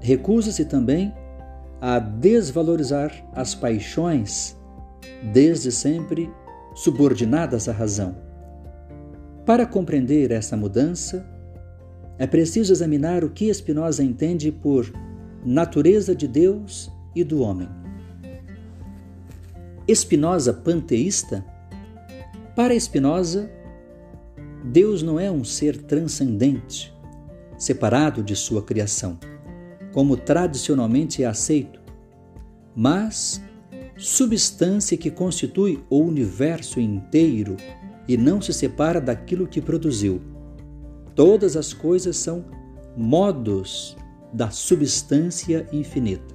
Recusa-se 0.01 0.65
também 0.65 1.15
a 1.81 1.99
desvalorizar 1.99 3.13
as 3.33 3.55
paixões, 3.55 4.57
desde 5.33 5.71
sempre 5.71 6.31
subordinadas 6.75 7.69
à 7.69 7.73
razão. 7.73 8.17
Para 9.47 9.67
compreender 9.67 10.31
essa 10.31 10.57
mudança, 10.57 11.25
é 12.19 12.27
preciso 12.27 12.73
examinar 12.73 13.23
o 13.23 13.31
que 13.31 13.53
Spinoza 13.53 14.03
entende 14.03 14.51
por 14.51 14.91
natureza 15.45 16.15
de 16.15 16.27
Deus 16.27 16.91
e 17.15 17.23
do 17.23 17.43
homem. 17.43 17.69
Espinosa 19.87 20.53
panteísta? 20.53 21.45
Para 22.57 22.75
Espinosa, 22.75 23.51
Deus 24.65 25.03
não 25.03 25.21
é 25.21 25.31
um 25.31 25.45
ser 25.45 25.77
transcendente, 25.83 26.95
separado 27.59 28.23
de 28.23 28.35
sua 28.35 28.63
criação, 28.63 29.19
como 29.93 30.17
tradicionalmente 30.17 31.23
é 31.23 31.27
aceito, 31.27 31.81
mas 32.75 33.43
substância 33.97 34.97
que 34.97 35.11
constitui 35.11 35.85
o 35.91 35.99
universo 35.99 36.81
inteiro 36.81 37.57
e 38.09 38.17
não 38.17 38.41
se 38.41 38.53
separa 38.53 39.01
daquilo 39.01 39.47
que 39.47 39.61
produziu. 39.61 40.21
Todas 41.15 41.57
as 41.57 41.73
coisas 41.73 42.17
são 42.17 42.45
modos 42.97 43.97
da 44.35 44.51
substância 44.51 45.67
infinita. 45.73 46.35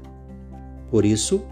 Por 0.90 1.06
isso, 1.06 1.44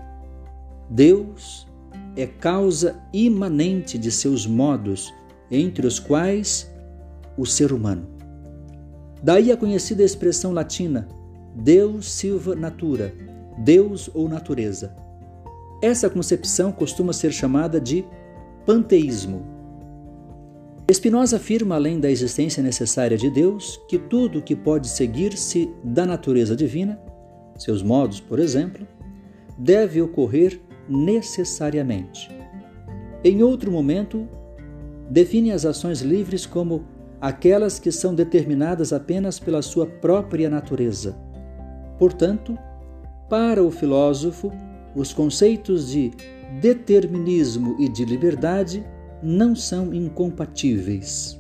Deus 0.90 1.68
é 2.16 2.26
causa 2.26 2.96
imanente 3.14 3.98
de 3.98 4.12
seus 4.12 4.48
modos, 4.48 5.14
entre 5.52 5.86
os 5.86 6.00
quais 6.00 6.72
o 7.38 7.46
ser 7.46 7.72
humano. 7.72 8.08
Daí 9.22 9.52
a 9.52 9.58
conhecida 9.58 10.04
expressão 10.04 10.52
latina 10.52 11.08
Deus 11.56 12.12
silva 12.12 12.56
natura, 12.56 13.14
Deus 13.58 14.10
ou 14.14 14.30
natureza. 14.30 14.96
Essa 15.82 16.10
concepção 16.10 16.72
costuma 16.72 17.14
ser 17.14 17.32
chamada 17.32 17.82
de 17.82 18.06
panteísmo. 18.66 19.57
Spinoza 20.94 21.36
afirma, 21.36 21.76
além 21.76 22.00
da 22.00 22.10
existência 22.10 22.64
necessária 22.64 23.18
de 23.18 23.30
Deus, 23.30 23.78
que 23.90 23.98
tudo 23.98 24.42
que 24.42 24.56
pode 24.56 24.88
seguir-se 24.88 25.70
da 25.84 26.06
natureza 26.06 26.56
divina, 26.56 26.98
seus 27.58 27.84
modos, 27.84 28.22
por 28.22 28.40
exemplo, 28.40 28.88
deve 29.58 30.02
ocorrer 30.02 30.62
necessariamente. 30.88 32.32
Em 33.22 33.44
outro 33.44 33.70
momento, 33.70 34.30
define 35.10 35.52
as 35.52 35.66
ações 35.66 36.00
livres 36.00 36.46
como 36.46 36.86
aquelas 37.20 37.80
que 37.80 37.92
são 37.92 38.16
determinadas 38.16 38.94
apenas 38.94 39.40
pela 39.40 39.62
sua 39.62 39.86
própria 39.86 40.50
natureza. 40.50 41.18
Portanto, 42.00 42.58
para 43.30 43.62
o 43.62 43.70
filósofo, 43.70 44.54
os 44.96 45.12
conceitos 45.12 45.90
de 45.90 46.12
determinismo 46.62 47.76
e 47.78 47.90
de 47.90 48.06
liberdade 48.06 48.86
não 49.22 49.56
são 49.56 49.94
incompatíveis. 49.94 51.40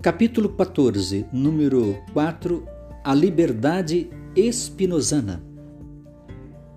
Capítulo 0.00 0.48
14, 0.50 1.26
número 1.32 1.98
4 2.14 2.64
A 3.04 3.14
liberdade 3.14 4.08
espinosana. 4.34 5.42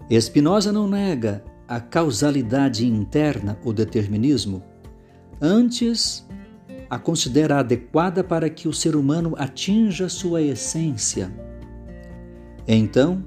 Espinosa 0.09 0.71
não 0.71 0.87
nega 0.87 1.43
a 1.67 1.79
causalidade 1.79 2.85
interna, 2.85 3.57
o 3.63 3.71
determinismo, 3.71 4.61
antes 5.39 6.27
a 6.91 6.99
considera 6.99 7.59
adequada 7.59 8.21
para 8.21 8.49
que 8.49 8.67
o 8.67 8.73
ser 8.73 8.97
humano 8.97 9.33
atinja 9.37 10.09
sua 10.09 10.41
essência. 10.41 11.31
Então, 12.67 13.23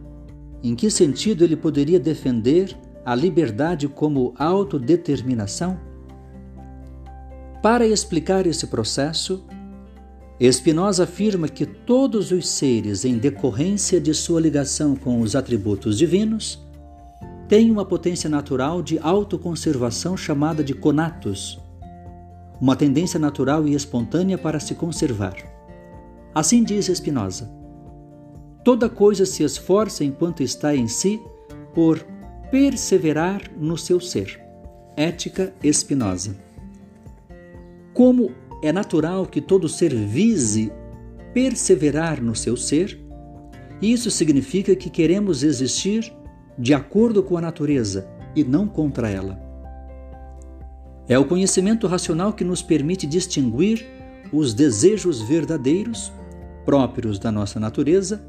em 0.62 0.74
que 0.76 0.90
sentido 0.90 1.42
ele 1.42 1.56
poderia 1.56 1.98
defender 1.98 2.76
a 3.06 3.14
liberdade 3.14 3.88
como 3.88 4.34
autodeterminação? 4.36 5.80
Para 7.62 7.86
explicar 7.86 8.46
esse 8.46 8.66
processo, 8.66 9.42
Spinoza 10.52 11.04
afirma 11.04 11.48
que 11.48 11.64
todos 11.64 12.32
os 12.32 12.46
seres, 12.46 13.02
em 13.06 13.16
decorrência 13.16 13.98
de 13.98 14.12
sua 14.12 14.42
ligação 14.42 14.94
com 14.94 15.22
os 15.22 15.34
atributos 15.34 15.96
divinos, 15.96 16.62
têm 17.48 17.70
uma 17.70 17.86
potência 17.86 18.28
natural 18.28 18.82
de 18.82 18.98
autoconservação 18.98 20.18
chamada 20.18 20.62
de 20.62 20.74
conatos, 20.74 21.63
uma 22.60 22.76
tendência 22.76 23.18
natural 23.18 23.66
e 23.66 23.74
espontânea 23.74 24.38
para 24.38 24.60
se 24.60 24.74
conservar. 24.74 25.34
Assim 26.34 26.62
diz 26.62 26.86
Spinoza: 26.86 27.50
toda 28.64 28.88
coisa 28.88 29.26
se 29.26 29.42
esforça 29.42 30.04
enquanto 30.04 30.42
está 30.42 30.74
em 30.74 30.88
si 30.88 31.20
por 31.74 32.04
perseverar 32.50 33.42
no 33.58 33.76
seu 33.76 34.00
ser. 34.00 34.40
Ética 34.96 35.52
Spinoza. 35.72 36.36
Como 37.92 38.30
é 38.62 38.72
natural 38.72 39.26
que 39.26 39.40
todo 39.40 39.68
ser 39.68 39.94
vise 39.94 40.72
perseverar 41.32 42.22
no 42.22 42.34
seu 42.34 42.56
ser, 42.56 42.98
isso 43.82 44.10
significa 44.10 44.74
que 44.74 44.88
queremos 44.88 45.42
existir 45.42 46.12
de 46.56 46.72
acordo 46.72 47.22
com 47.22 47.36
a 47.36 47.40
natureza 47.40 48.08
e 48.34 48.44
não 48.44 48.66
contra 48.68 49.10
ela. 49.10 49.43
É 51.08 51.18
o 51.18 51.24
conhecimento 51.24 51.86
racional 51.86 52.32
que 52.32 52.44
nos 52.44 52.62
permite 52.62 53.06
distinguir 53.06 53.86
os 54.32 54.54
desejos 54.54 55.20
verdadeiros, 55.20 56.12
próprios 56.64 57.18
da 57.18 57.30
nossa 57.30 57.60
natureza, 57.60 58.24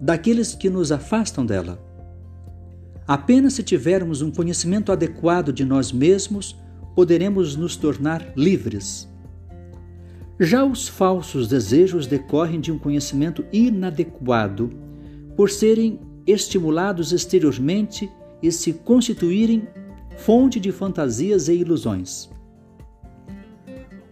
daqueles 0.00 0.54
que 0.54 0.68
nos 0.68 0.90
afastam 0.90 1.46
dela. 1.46 1.80
Apenas 3.06 3.52
se 3.52 3.62
tivermos 3.62 4.20
um 4.20 4.32
conhecimento 4.32 4.90
adequado 4.90 5.52
de 5.52 5.64
nós 5.64 5.92
mesmos, 5.92 6.58
poderemos 6.96 7.54
nos 7.54 7.76
tornar 7.76 8.32
livres. 8.36 9.08
Já 10.40 10.64
os 10.64 10.88
falsos 10.88 11.46
desejos 11.46 12.06
decorrem 12.06 12.60
de 12.60 12.72
um 12.72 12.78
conhecimento 12.78 13.44
inadequado, 13.52 14.70
por 15.36 15.48
serem 15.48 16.00
estimulados 16.26 17.12
exteriormente 17.12 18.10
e 18.42 18.50
se 18.50 18.72
constituírem 18.72 19.68
fonte 20.16 20.58
de 20.58 20.72
fantasias 20.72 21.48
e 21.48 21.54
ilusões. 21.54 22.28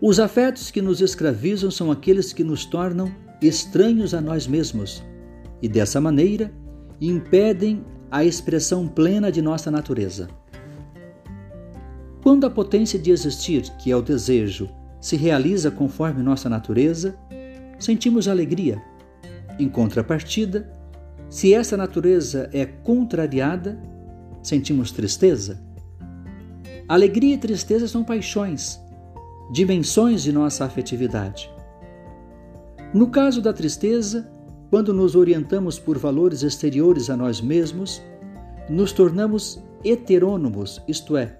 Os 0.00 0.20
afetos 0.20 0.70
que 0.70 0.82
nos 0.82 1.00
escravizam 1.00 1.70
são 1.70 1.90
aqueles 1.90 2.32
que 2.32 2.44
nos 2.44 2.64
tornam 2.64 3.10
estranhos 3.40 4.12
a 4.14 4.20
nós 4.20 4.46
mesmos 4.46 5.02
e, 5.62 5.68
dessa 5.68 6.00
maneira, 6.00 6.52
impedem 7.00 7.84
a 8.10 8.24
expressão 8.24 8.86
plena 8.86 9.32
de 9.32 9.40
nossa 9.40 9.70
natureza. 9.70 10.28
Quando 12.22 12.44
a 12.46 12.50
potência 12.50 12.98
de 12.98 13.10
existir, 13.10 13.62
que 13.78 13.90
é 13.90 13.96
o 13.96 14.02
desejo, 14.02 14.68
se 15.00 15.16
realiza 15.16 15.70
conforme 15.70 16.22
nossa 16.22 16.48
natureza, 16.48 17.16
sentimos 17.78 18.28
alegria. 18.28 18.80
Em 19.58 19.68
contrapartida, 19.68 20.70
se 21.28 21.52
essa 21.52 21.76
natureza 21.76 22.48
é 22.52 22.64
contrariada, 22.64 23.78
sentimos 24.42 24.92
tristeza. 24.92 25.60
Alegria 26.87 27.35
e 27.35 27.38
tristeza 27.38 27.88
são 27.88 28.05
paixões, 28.05 28.79
dimensões 29.51 30.23
de 30.23 30.31
nossa 30.31 30.66
afetividade. 30.66 31.51
No 32.92 33.09
caso 33.09 33.40
da 33.40 33.55
tristeza, 33.55 34.31
quando 34.68 34.92
nos 34.92 35.14
orientamos 35.16 35.79
por 35.79 35.97
valores 35.97 36.42
exteriores 36.42 37.09
a 37.09 37.16
nós 37.16 37.40
mesmos, 37.40 38.03
nos 38.68 38.92
tornamos 38.92 39.62
heterônomos, 39.83 40.83
isto 40.87 41.16
é, 41.16 41.38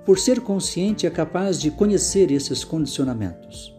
por 0.06 0.16
ser 0.16 0.42
consciente, 0.42 1.04
é 1.04 1.10
capaz 1.10 1.60
de 1.60 1.72
conhecer 1.72 2.30
esses 2.30 2.62
condicionamentos. 2.62 3.76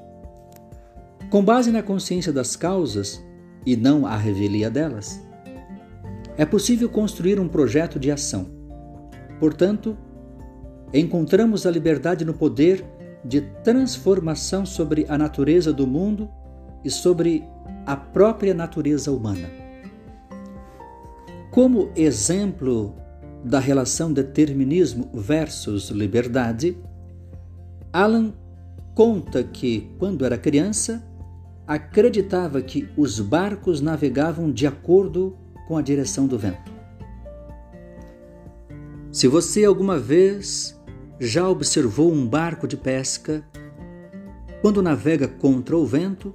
Com 1.29 1.45
base 1.45 1.71
na 1.71 1.81
consciência 1.81 2.33
das 2.33 2.57
causas 2.57 3.23
e 3.65 3.77
não 3.77 4.05
a 4.05 4.17
revelia 4.17 4.69
delas, 4.69 5.25
é 6.38 6.45
possível 6.45 6.89
construir 6.89 7.39
um 7.39 7.47
projeto 7.47 7.97
de 7.97 8.12
ação. 8.12 8.47
Portanto, 9.39 9.97
encontramos 10.93 11.65
a 11.65 11.71
liberdade 11.71 12.25
no 12.25 12.33
poder 12.33 12.83
de 13.23 13.41
transformação 13.63 14.65
sobre 14.65 15.05
a 15.07 15.17
natureza 15.17 15.71
do 15.71 15.88
mundo 15.88 16.29
e 16.83 16.89
sobre 16.89 17.43
a 17.86 17.95
própria 17.95 18.53
natureza 18.53 19.12
humana. 19.12 19.49
Como 21.51 21.91
exemplo 21.95 22.95
da 23.43 23.59
relação 23.59 24.12
determinismo 24.12 25.09
versus 25.13 25.89
liberdade, 25.89 26.77
Alan 27.91 28.33
conta 28.95 29.43
que, 29.43 29.91
quando 29.99 30.25
era 30.25 30.38
criança, 30.38 31.03
acreditava 31.67 32.62
que 32.62 32.89
os 32.97 33.19
barcos 33.19 33.81
navegavam 33.81 34.51
de 34.51 34.67
acordo 34.67 35.38
com 35.67 35.77
a 35.77 35.81
direção 35.81 36.27
do 36.27 36.38
vento. 36.38 36.71
Se 39.12 39.27
você 39.27 39.63
alguma 39.63 39.99
vez 39.99 40.79
já 41.19 41.47
observou 41.47 42.12
um 42.12 42.28
barco 42.28 42.67
de 42.67 42.78
pesca, 42.78 43.45
quando 44.62 44.82
navega 44.82 45.28
contra 45.28 45.78
o 45.78 45.86
vento, 45.86 46.34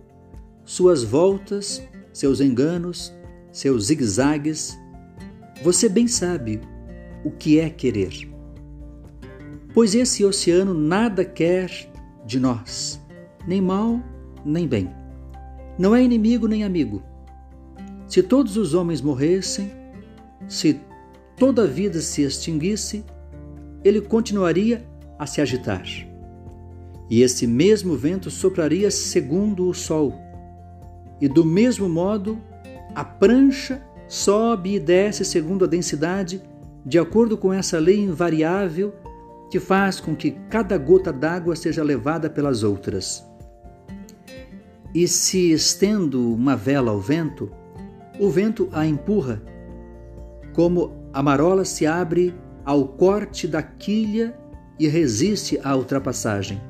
suas 0.65 1.03
voltas, 1.03 1.83
seus 2.13 2.41
enganos, 2.41 3.13
seus 3.51 3.87
zigue-zagues, 3.87 4.79
você 5.63 5.89
bem 5.89 6.07
sabe 6.07 6.61
o 7.25 7.31
que 7.31 7.59
é 7.59 7.71
querer. 7.71 8.31
Pois 9.75 9.95
esse 9.95 10.25
oceano 10.25 10.75
nada 10.75 11.25
quer 11.25 11.71
de 12.25 12.39
nós, 12.39 13.01
nem 13.47 13.61
mal, 13.61 14.01
nem 14.45 14.67
bem. 14.67 14.91
Não 15.79 15.95
é 15.95 16.03
inimigo 16.03 16.47
nem 16.47 16.65
amigo. 16.65 17.03
Se 18.07 18.23
todos 18.23 18.57
os 18.57 18.75
homens 18.75 19.01
morressem, 19.01 19.71
se 20.49 20.81
toda 21.37 21.65
a 21.65 21.67
vida 21.67 22.01
se 22.01 22.23
extinguisse, 22.23 23.05
ele 23.85 24.01
continuaria 24.01 24.85
a 25.19 25.27
se 25.27 25.41
agitar. 25.41 25.85
E 27.11 27.23
esse 27.23 27.47
mesmo 27.47 27.97
vento 27.97 28.31
sopraria 28.31 28.91
segundo 28.91 29.69
o 29.69 29.75
sol. 29.75 30.15
E 31.21 31.29
do 31.29 31.45
mesmo 31.45 31.89
modo, 31.89 32.39
a 32.95 33.05
prancha 33.05 33.83
sobe 34.07 34.75
e 34.75 34.81
desce 34.81 35.25
segundo 35.25 35.65
a 35.65 35.69
densidade 35.69 36.43
de 36.85 36.99
acordo 36.99 37.37
com 37.37 37.53
essa 37.53 37.79
lei 37.79 37.99
invariável 38.01 38.95
que 39.51 39.59
faz 39.59 40.01
com 40.01 40.15
que 40.15 40.33
cada 40.49 40.77
gota 40.77 41.13
d'água 41.13 41.57
seja 41.57 41.83
levada 41.83 42.29
pelas 42.29 42.63
outras. 42.63 43.27
E 44.95 45.07
se 45.07 45.53
estendo 45.53 46.33
uma 46.35 46.57
vela 46.57 46.91
ao 46.91 47.01
vento, 47.01 47.51
o 48.19 48.31
vento 48.31 48.69
a 48.73 48.87
empurra, 48.87 49.43
como 50.55 50.93
a 51.13 51.23
marola 51.23 51.65
se 51.65 51.87
abre 51.87 52.35
ao 52.69 52.87
corte 52.87 53.49
da 53.49 53.63
quilha 53.63 54.39
e 54.79 54.87
resiste 54.87 55.59
à 55.65 55.75
ultrapassagem. 55.75 56.61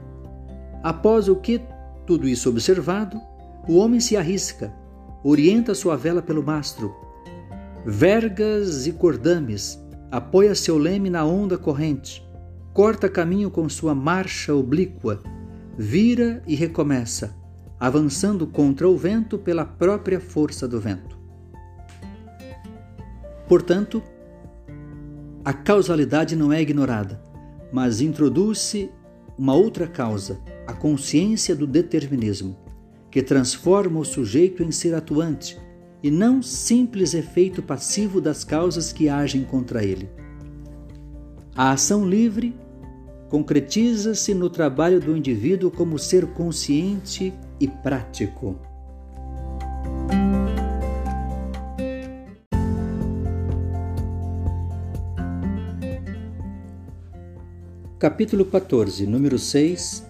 Após 0.81 1.29
o 1.29 1.35
que, 1.35 1.61
tudo 2.07 2.29
isso 2.29 2.49
observado, 2.49 3.21
o 3.69 3.79
homem 3.79 3.99
se 3.99 4.17
arrisca, 4.17 4.73
orienta 5.25 5.75
sua 5.75 5.97
vela 5.97 6.23
pelo 6.23 6.41
mastro, 6.41 6.95
vergas 7.85 8.87
e 8.87 8.93
cordames, 8.93 9.77
apoia 10.09 10.55
seu 10.55 10.79
leme 10.79 11.11
na 11.11 11.25
onda 11.25 11.59
corrente, 11.59 12.25
corta 12.73 13.09
caminho 13.09 13.51
com 13.51 13.69
sua 13.69 13.93
marcha 13.93 14.55
oblíqua, 14.55 15.21
vira 15.77 16.45
e 16.47 16.55
recomeça, 16.55 17.35
avançando 17.81 18.47
contra 18.47 18.89
o 18.89 18.97
vento 18.97 19.37
pela 19.37 19.65
própria 19.65 20.21
força 20.21 20.69
do 20.69 20.79
vento. 20.79 21.19
Portanto, 23.49 24.01
a 25.45 25.53
causalidade 25.53 26.37
não 26.37 26.53
é 26.53 26.61
ignorada, 26.61 27.23
mas 27.73 28.01
introduz-se 28.01 28.91
uma 29.37 29.55
outra 29.55 29.87
causa, 29.87 30.41
a 30.67 30.73
consciência 30.73 31.55
do 31.55 31.67
determinismo, 31.67 32.57
que 33.11 33.23
transforma 33.23 34.01
o 34.01 34.05
sujeito 34.05 34.63
em 34.63 34.71
ser 34.71 34.95
atuante 34.95 35.59
e 36.03 36.11
não 36.11 36.43
simples 36.43 37.15
efeito 37.15 37.63
passivo 37.63 38.21
das 38.21 38.45
causas 38.45 38.93
que 38.93 39.09
agem 39.09 39.45
contra 39.45 39.85
ele. 39.85 40.09
A 41.55 41.73
ação 41.73 42.09
livre 42.09 42.55
concretiza-se 43.29 44.35
no 44.35 44.49
trabalho 44.49 45.01
do 45.01 45.17
indivíduo 45.17 45.71
como 45.71 45.99
ser 45.99 46.27
consciente 46.29 47.33
e 47.61 47.67
prático. 47.69 48.68
Capítulo 57.99 58.45
14, 58.45 59.09
número 59.09 59.37
6 59.37 60.07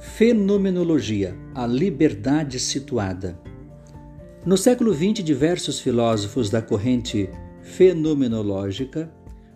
Fenomenologia 0.00 1.36
A 1.54 1.64
liberdade 1.64 2.58
situada. 2.58 3.38
No 4.44 4.56
século 4.56 4.92
XX, 4.92 5.22
diversos 5.22 5.78
filósofos 5.78 6.50
da 6.50 6.60
corrente 6.60 7.30
fenomenológica 7.62 9.08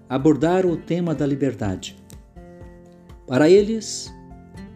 abordaram 0.08 0.70
o 0.70 0.76
tema 0.76 1.16
da 1.16 1.26
liberdade. 1.26 1.96
Para 3.26 3.50
eles, 3.50 4.14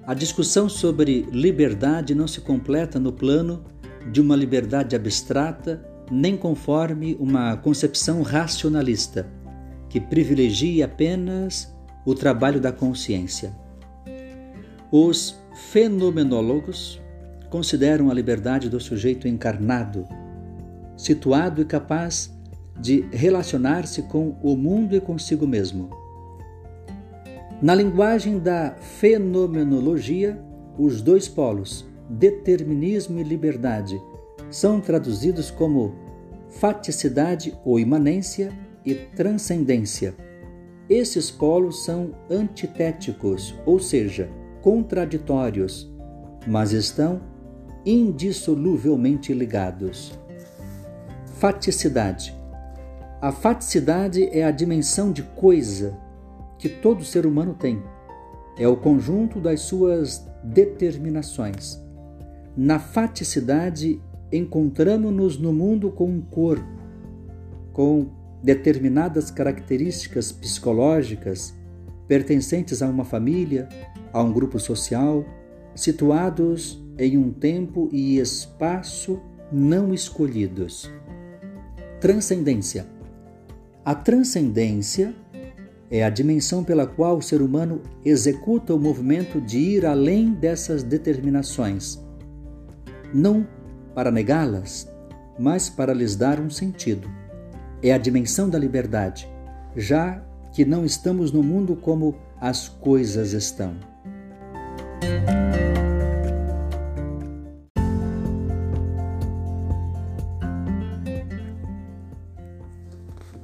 a 0.04 0.12
discussão 0.12 0.68
sobre 0.68 1.24
liberdade 1.30 2.16
não 2.16 2.26
se 2.26 2.40
completa 2.40 2.98
no 2.98 3.12
plano 3.12 3.64
de 4.10 4.20
uma 4.20 4.34
liberdade 4.34 4.96
abstrata, 4.96 5.88
nem 6.10 6.36
conforme 6.36 7.16
uma 7.20 7.56
concepção 7.58 8.22
racionalista, 8.22 9.30
que 9.88 10.00
privilegia 10.00 10.86
apenas 10.86 11.77
o 12.04 12.14
trabalho 12.14 12.60
da 12.60 12.72
consciência. 12.72 13.52
Os 14.90 15.38
fenomenólogos 15.70 17.00
consideram 17.50 18.10
a 18.10 18.14
liberdade 18.14 18.68
do 18.68 18.80
sujeito 18.80 19.26
encarnado, 19.26 20.06
situado 20.96 21.62
e 21.62 21.64
capaz 21.64 22.32
de 22.80 23.04
relacionar-se 23.10 24.02
com 24.02 24.36
o 24.42 24.56
mundo 24.56 24.94
e 24.94 25.00
consigo 25.00 25.46
mesmo. 25.46 25.90
Na 27.60 27.74
linguagem 27.74 28.38
da 28.38 28.76
fenomenologia, 28.80 30.40
os 30.78 31.02
dois 31.02 31.26
polos, 31.26 31.84
determinismo 32.08 33.18
e 33.18 33.24
liberdade, 33.24 34.00
são 34.48 34.80
traduzidos 34.80 35.50
como 35.50 35.94
faticidade 36.48 37.54
ou 37.64 37.78
imanência 37.78 38.52
e 38.84 38.94
transcendência. 38.94 40.14
Esses 40.88 41.30
polos 41.30 41.84
são 41.84 42.14
antitéticos, 42.30 43.54
ou 43.66 43.78
seja, 43.78 44.30
contraditórios, 44.62 45.90
mas 46.46 46.72
estão 46.72 47.20
indissoluvelmente 47.84 49.34
ligados. 49.34 50.18
Faticidade. 51.34 52.34
A 53.20 53.30
faticidade 53.30 54.28
é 54.32 54.44
a 54.44 54.50
dimensão 54.50 55.12
de 55.12 55.22
coisa 55.22 55.96
que 56.58 56.68
todo 56.68 57.04
ser 57.04 57.26
humano 57.26 57.54
tem. 57.54 57.82
É 58.58 58.66
o 58.66 58.76
conjunto 58.76 59.40
das 59.40 59.60
suas 59.60 60.26
determinações. 60.42 61.78
Na 62.56 62.78
faticidade, 62.78 64.00
encontramos-nos 64.32 65.38
no 65.38 65.52
mundo 65.52 65.90
com 65.90 66.08
um 66.08 66.20
corpo, 66.20 66.66
com 67.72 68.06
determinadas 68.42 69.30
características 69.30 70.32
psicológicas 70.32 71.54
pertencentes 72.06 72.82
a 72.82 72.88
uma 72.88 73.04
família, 73.04 73.68
a 74.12 74.22
um 74.22 74.32
grupo 74.32 74.58
social, 74.58 75.24
situados 75.74 76.82
em 76.98 77.18
um 77.18 77.30
tempo 77.30 77.88
e 77.92 78.18
espaço 78.18 79.20
não 79.52 79.92
escolhidos. 79.92 80.90
Transcendência. 82.00 82.86
A 83.84 83.94
transcendência 83.94 85.14
é 85.90 86.04
a 86.04 86.10
dimensão 86.10 86.62
pela 86.64 86.86
qual 86.86 87.18
o 87.18 87.22
ser 87.22 87.40
humano 87.40 87.82
executa 88.04 88.74
o 88.74 88.78
movimento 88.78 89.40
de 89.40 89.58
ir 89.58 89.86
além 89.86 90.32
dessas 90.32 90.82
determinações, 90.82 91.98
não 93.12 93.46
para 93.94 94.10
negá-las, 94.10 94.88
mas 95.38 95.70
para 95.70 95.94
lhes 95.94 96.14
dar 96.14 96.40
um 96.40 96.50
sentido. 96.50 97.08
É 97.80 97.92
a 97.92 97.98
dimensão 97.98 98.50
da 98.50 98.58
liberdade, 98.58 99.28
já 99.76 100.20
que 100.52 100.64
não 100.64 100.84
estamos 100.84 101.30
no 101.30 101.42
mundo 101.42 101.76
como 101.76 102.16
as 102.40 102.68
coisas 102.68 103.32
estão. 103.32 103.76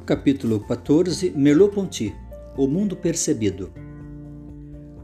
Capítulo 0.04 0.60
14 0.60 1.32
Merleau-Ponty 1.34 2.14
O 2.58 2.66
Mundo 2.66 2.94
Percebido 2.94 3.72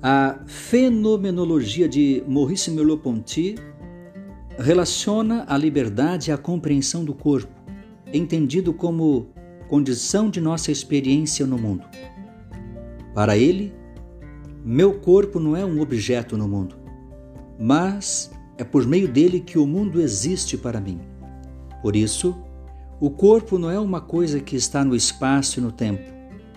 A 0.03 0.41
fenomenologia 0.47 1.89
de 1.89 2.23
Maurice 2.27 2.71
Merleau-Ponty 2.71 3.55
relaciona 4.59 5.47
a 5.49 5.57
liberdade 5.57 6.31
à 6.31 6.37
compreensão 6.37 7.03
do 7.03 7.15
corpo, 7.15 7.60
entendido 8.13 8.73
como 8.73 9.29
condição 9.69 10.29
de 10.29 10.41
nossa 10.41 10.73
experiência 10.73 11.47
no 11.47 11.59
mundo. 11.59 11.85
Para 13.15 13.37
ele, 13.37 13.73
meu 14.65 14.95
corpo 15.01 15.39
não 15.41 15.57
é 15.57 15.65
um 15.65 15.81
objeto 15.81 16.37
no 16.37 16.49
mundo, 16.49 16.77
mas 17.59 18.31
é 18.59 18.65
por 18.65 18.87
meio 18.87 19.09
dele 19.09 19.41
que 19.41 19.59
o 19.59 19.67
mundo 19.67 20.01
existe 20.01 20.57
para 20.57 20.81
mim. 20.81 21.01
Por 21.83 21.97
isso, 21.97 22.37
o 23.01 23.11
corpo 23.11 23.59
não 23.59 23.71
é 23.71 23.81
uma 23.81 24.01
coisa 24.01 24.41
que 24.41 24.55
está 24.55 24.85
no 24.85 24.95
espaço 24.95 25.59
e 25.59 25.63
no 25.63 25.73
tempo, 25.73 26.13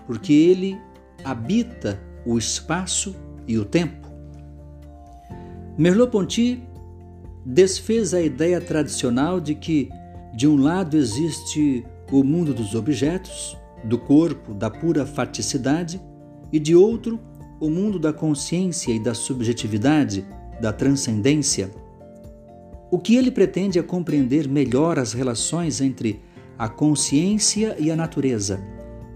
porque 0.06 0.32
ele 0.32 0.78
habita 1.24 1.98
o 2.26 2.36
espaço 2.36 3.16
e 3.46 3.58
o 3.58 3.64
tempo. 3.64 4.06
Merleau-Ponty 5.78 6.62
desfez 7.44 8.14
a 8.14 8.20
ideia 8.20 8.60
tradicional 8.60 9.40
de 9.40 9.54
que, 9.54 9.88
de 10.34 10.48
um 10.48 10.56
lado, 10.56 10.96
existe 10.96 11.86
o 12.10 12.24
mundo 12.24 12.52
dos 12.52 12.74
objetos, 12.74 13.56
do 13.84 13.96
corpo, 13.96 14.52
da 14.52 14.68
pura 14.68 15.06
faticidade, 15.06 16.02
e 16.52 16.58
de 16.58 16.74
outro, 16.74 17.20
o 17.60 17.70
mundo 17.70 18.00
da 18.00 18.12
consciência 18.12 18.92
e 18.92 18.98
da 18.98 19.14
subjetividade, 19.14 20.26
da 20.60 20.72
transcendência. 20.72 21.70
O 22.90 22.98
que 22.98 23.14
ele 23.14 23.30
pretende 23.30 23.78
é 23.78 23.82
compreender 23.82 24.48
melhor 24.48 24.98
as 24.98 25.12
relações 25.12 25.80
entre 25.80 26.20
a 26.58 26.68
consciência 26.68 27.76
e 27.78 27.90
a 27.90 27.96
natureza, 27.96 28.60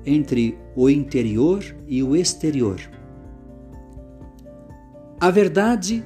entre 0.06 0.56
o 0.76 0.88
interior 0.88 1.64
e 1.88 2.00
o 2.00 2.14
exterior. 2.14 2.80
A 5.20 5.30
verdade 5.30 6.04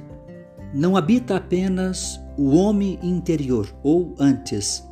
não 0.73 0.97
habita 0.97 1.37
apenas 1.37 2.19
o 2.35 2.55
homem 2.55 2.97
interior, 3.03 3.71
ou 3.83 4.15
antes, 4.19 4.83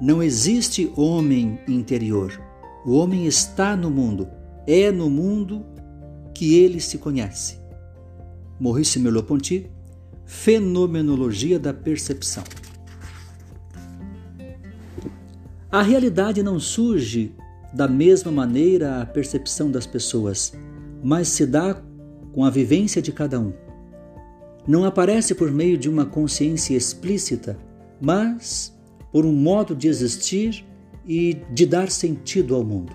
não 0.00 0.22
existe 0.22 0.92
homem 0.96 1.58
interior. 1.66 2.40
O 2.84 2.92
homem 2.92 3.26
está 3.26 3.76
no 3.76 3.90
mundo, 3.90 4.28
é 4.66 4.90
no 4.90 5.10
mundo 5.10 5.64
que 6.34 6.54
ele 6.54 6.80
se 6.80 6.98
conhece. 6.98 7.58
Maurice 8.60 8.98
Merleau-Ponty, 8.98 9.70
Fenomenologia 10.24 11.58
da 11.58 11.72
Percepção. 11.72 12.44
A 15.70 15.82
realidade 15.82 16.42
não 16.42 16.58
surge 16.58 17.34
da 17.74 17.86
mesma 17.86 18.32
maneira 18.32 19.02
a 19.02 19.06
percepção 19.06 19.70
das 19.70 19.86
pessoas, 19.86 20.52
mas 21.02 21.28
se 21.28 21.44
dá 21.44 21.82
com 22.32 22.44
a 22.44 22.50
vivência 22.50 23.02
de 23.02 23.12
cada 23.12 23.38
um. 23.38 23.52
Não 24.66 24.84
aparece 24.84 25.34
por 25.34 25.50
meio 25.50 25.76
de 25.76 25.88
uma 25.88 26.06
consciência 26.06 26.76
explícita, 26.76 27.58
mas 28.00 28.77
por 29.12 29.24
um 29.24 29.32
modo 29.32 29.74
de 29.74 29.88
existir 29.88 30.64
e 31.06 31.38
de 31.52 31.66
dar 31.66 31.90
sentido 31.90 32.54
ao 32.54 32.64
mundo. 32.64 32.92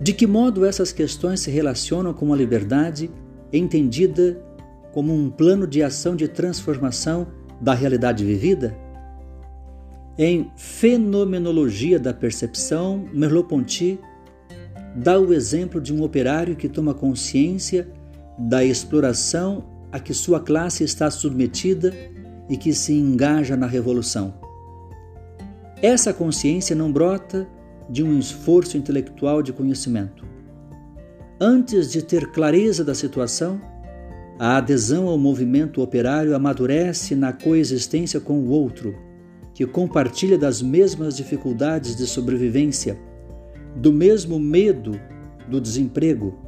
De 0.00 0.12
que 0.12 0.26
modo 0.26 0.64
essas 0.64 0.92
questões 0.92 1.40
se 1.40 1.50
relacionam 1.50 2.12
com 2.12 2.32
a 2.32 2.36
liberdade 2.36 3.08
entendida 3.52 4.42
como 4.92 5.14
um 5.14 5.30
plano 5.30 5.66
de 5.66 5.82
ação 5.82 6.16
de 6.16 6.26
transformação 6.26 7.28
da 7.60 7.72
realidade 7.72 8.24
vivida? 8.24 8.76
Em 10.18 10.50
Fenomenologia 10.56 11.98
da 11.98 12.12
Percepção, 12.12 13.08
Merleau-Ponty 13.12 13.98
dá 14.96 15.18
o 15.18 15.32
exemplo 15.32 15.80
de 15.80 15.94
um 15.94 16.02
operário 16.02 16.56
que 16.56 16.68
toma 16.68 16.92
consciência 16.92 17.88
da 18.36 18.64
exploração 18.64 19.64
a 19.90 20.00
que 20.00 20.12
sua 20.12 20.40
classe 20.40 20.82
está 20.82 21.10
submetida 21.10 21.94
e 22.48 22.56
que 22.56 22.72
se 22.72 22.92
engaja 22.92 23.56
na 23.56 23.66
revolução. 23.66 24.34
Essa 25.80 26.12
consciência 26.12 26.76
não 26.76 26.92
brota 26.92 27.48
de 27.88 28.02
um 28.02 28.18
esforço 28.18 28.76
intelectual 28.76 29.42
de 29.42 29.52
conhecimento. 29.52 30.24
Antes 31.40 31.90
de 31.90 32.02
ter 32.02 32.30
clareza 32.30 32.84
da 32.84 32.94
situação, 32.94 33.60
a 34.38 34.56
adesão 34.56 35.08
ao 35.08 35.18
movimento 35.18 35.82
operário 35.82 36.34
amadurece 36.34 37.14
na 37.14 37.32
coexistência 37.32 38.20
com 38.20 38.38
o 38.40 38.48
outro 38.48 38.94
que 39.54 39.66
compartilha 39.66 40.38
das 40.38 40.62
mesmas 40.62 41.16
dificuldades 41.16 41.94
de 41.94 42.06
sobrevivência, 42.06 42.98
do 43.76 43.92
mesmo 43.92 44.38
medo 44.38 44.98
do 45.48 45.60
desemprego, 45.60 46.38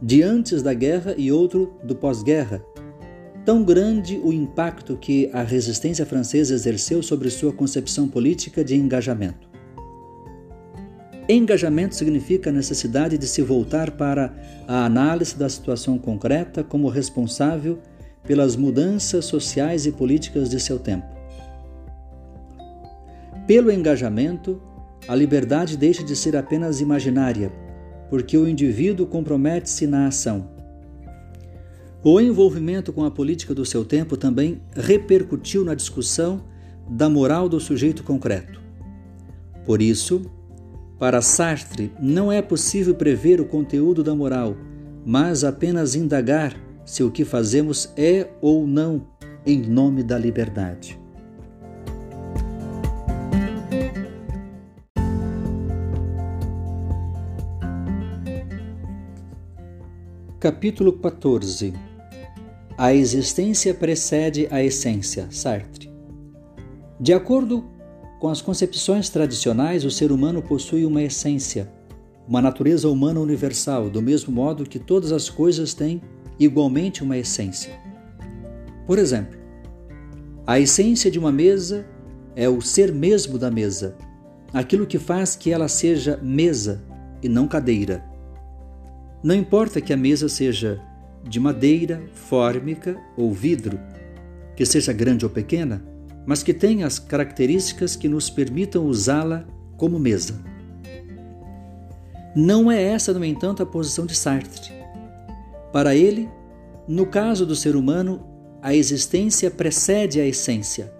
de 0.00 0.22
antes 0.22 0.62
da 0.62 0.72
guerra 0.72 1.14
e 1.16 1.30
outro 1.30 1.78
do 1.84 1.94
pós-guerra. 1.94 2.62
Tão 3.44 3.62
grande 3.62 4.18
o 4.18 4.32
impacto 4.32 4.96
que 4.96 5.30
a 5.32 5.42
resistência 5.42 6.06
francesa 6.06 6.54
exerceu 6.54 7.02
sobre 7.02 7.28
sua 7.28 7.52
concepção 7.52 8.08
política 8.08 8.64
de 8.64 8.74
engajamento. 8.76 9.46
Engajamento 11.28 11.94
significa 11.94 12.48
a 12.48 12.52
necessidade 12.52 13.16
de 13.18 13.26
se 13.26 13.42
voltar 13.42 13.90
para 13.92 14.34
a 14.66 14.86
análise 14.86 15.36
da 15.36 15.48
situação 15.48 15.98
concreta 15.98 16.64
como 16.64 16.88
responsável 16.88 17.78
pelas 18.26 18.56
mudanças 18.56 19.24
sociais 19.26 19.86
e 19.86 19.92
políticas 19.92 20.48
de 20.48 20.58
seu 20.58 20.78
tempo. 20.78 21.06
Pelo 23.46 23.70
engajamento, 23.70 24.60
a 25.06 25.14
liberdade 25.14 25.76
deixa 25.76 26.02
de 26.02 26.16
ser 26.16 26.34
apenas 26.34 26.80
imaginária, 26.80 27.52
porque 28.08 28.36
o 28.36 28.48
indivíduo 28.48 29.06
compromete-se 29.06 29.86
na 29.86 30.06
ação. 30.06 30.48
O 32.02 32.20
envolvimento 32.20 32.92
com 32.92 33.04
a 33.04 33.10
política 33.10 33.54
do 33.54 33.64
seu 33.64 33.84
tempo 33.84 34.16
também 34.16 34.60
repercutiu 34.74 35.64
na 35.64 35.74
discussão 35.74 36.42
da 36.88 37.08
moral 37.08 37.48
do 37.48 37.60
sujeito 37.60 38.02
concreto. 38.02 38.60
Por 39.64 39.80
isso, 39.80 40.30
para 40.98 41.20
Sartre, 41.22 41.92
não 42.00 42.30
é 42.30 42.40
possível 42.40 42.94
prever 42.94 43.40
o 43.40 43.46
conteúdo 43.46 44.02
da 44.02 44.14
moral, 44.14 44.56
mas 45.04 45.44
apenas 45.44 45.94
indagar 45.94 46.54
se 46.84 47.02
o 47.02 47.10
que 47.10 47.24
fazemos 47.24 47.92
é 47.96 48.28
ou 48.40 48.66
não 48.66 49.06
em 49.46 49.60
nome 49.60 50.02
da 50.02 50.18
liberdade. 50.18 50.98
Capítulo 60.38 60.92
14 60.92 61.72
A 62.76 62.92
existência 62.92 63.72
precede 63.72 64.46
a 64.50 64.62
essência, 64.62 65.26
Sartre. 65.30 65.90
De 67.00 67.14
acordo 67.14 67.64
com 68.20 68.28
as 68.28 68.42
concepções 68.42 69.08
tradicionais, 69.08 69.86
o 69.86 69.90
ser 69.90 70.12
humano 70.12 70.42
possui 70.42 70.84
uma 70.84 71.02
essência, 71.02 71.72
uma 72.28 72.42
natureza 72.42 72.88
humana 72.90 73.20
universal, 73.20 73.88
do 73.88 74.02
mesmo 74.02 74.32
modo 74.32 74.68
que 74.68 74.78
todas 74.78 75.12
as 75.12 75.30
coisas 75.30 75.72
têm 75.72 76.02
igualmente 76.38 77.02
uma 77.02 77.16
essência. 77.16 77.78
Por 78.86 78.98
exemplo, 78.98 79.38
a 80.46 80.60
essência 80.60 81.10
de 81.10 81.18
uma 81.18 81.32
mesa 81.32 81.86
é 82.36 82.48
o 82.48 82.60
ser 82.60 82.92
mesmo 82.92 83.38
da 83.38 83.50
mesa, 83.50 83.96
aquilo 84.52 84.86
que 84.86 84.98
faz 84.98 85.34
que 85.34 85.50
ela 85.50 85.68
seja 85.68 86.18
mesa 86.22 86.84
e 87.22 87.28
não 87.28 87.48
cadeira. 87.48 88.04
Não 89.22 89.34
importa 89.34 89.80
que 89.80 89.92
a 89.92 89.96
mesa 89.96 90.28
seja 90.28 90.80
de 91.26 91.40
madeira, 91.40 92.02
fórmica 92.12 93.00
ou 93.16 93.32
vidro, 93.32 93.80
que 94.54 94.66
seja 94.66 94.92
grande 94.92 95.24
ou 95.24 95.30
pequena, 95.30 95.82
mas 96.26 96.42
que 96.42 96.52
tenha 96.52 96.86
as 96.86 96.98
características 96.98 97.96
que 97.96 98.08
nos 98.08 98.28
permitam 98.28 98.84
usá-la 98.84 99.46
como 99.76 99.98
mesa. 99.98 100.42
Não 102.36 102.70
é 102.70 102.82
essa, 102.82 103.14
no 103.14 103.24
entanto, 103.24 103.62
a 103.62 103.66
posição 103.66 104.04
de 104.04 104.14
Sartre. 104.14 104.73
Para 105.74 105.92
ele, 105.96 106.30
no 106.86 107.04
caso 107.04 107.44
do 107.44 107.56
ser 107.56 107.74
humano, 107.74 108.24
a 108.62 108.72
existência 108.72 109.50
precede 109.50 110.20
a 110.20 110.24
essência, 110.24 110.94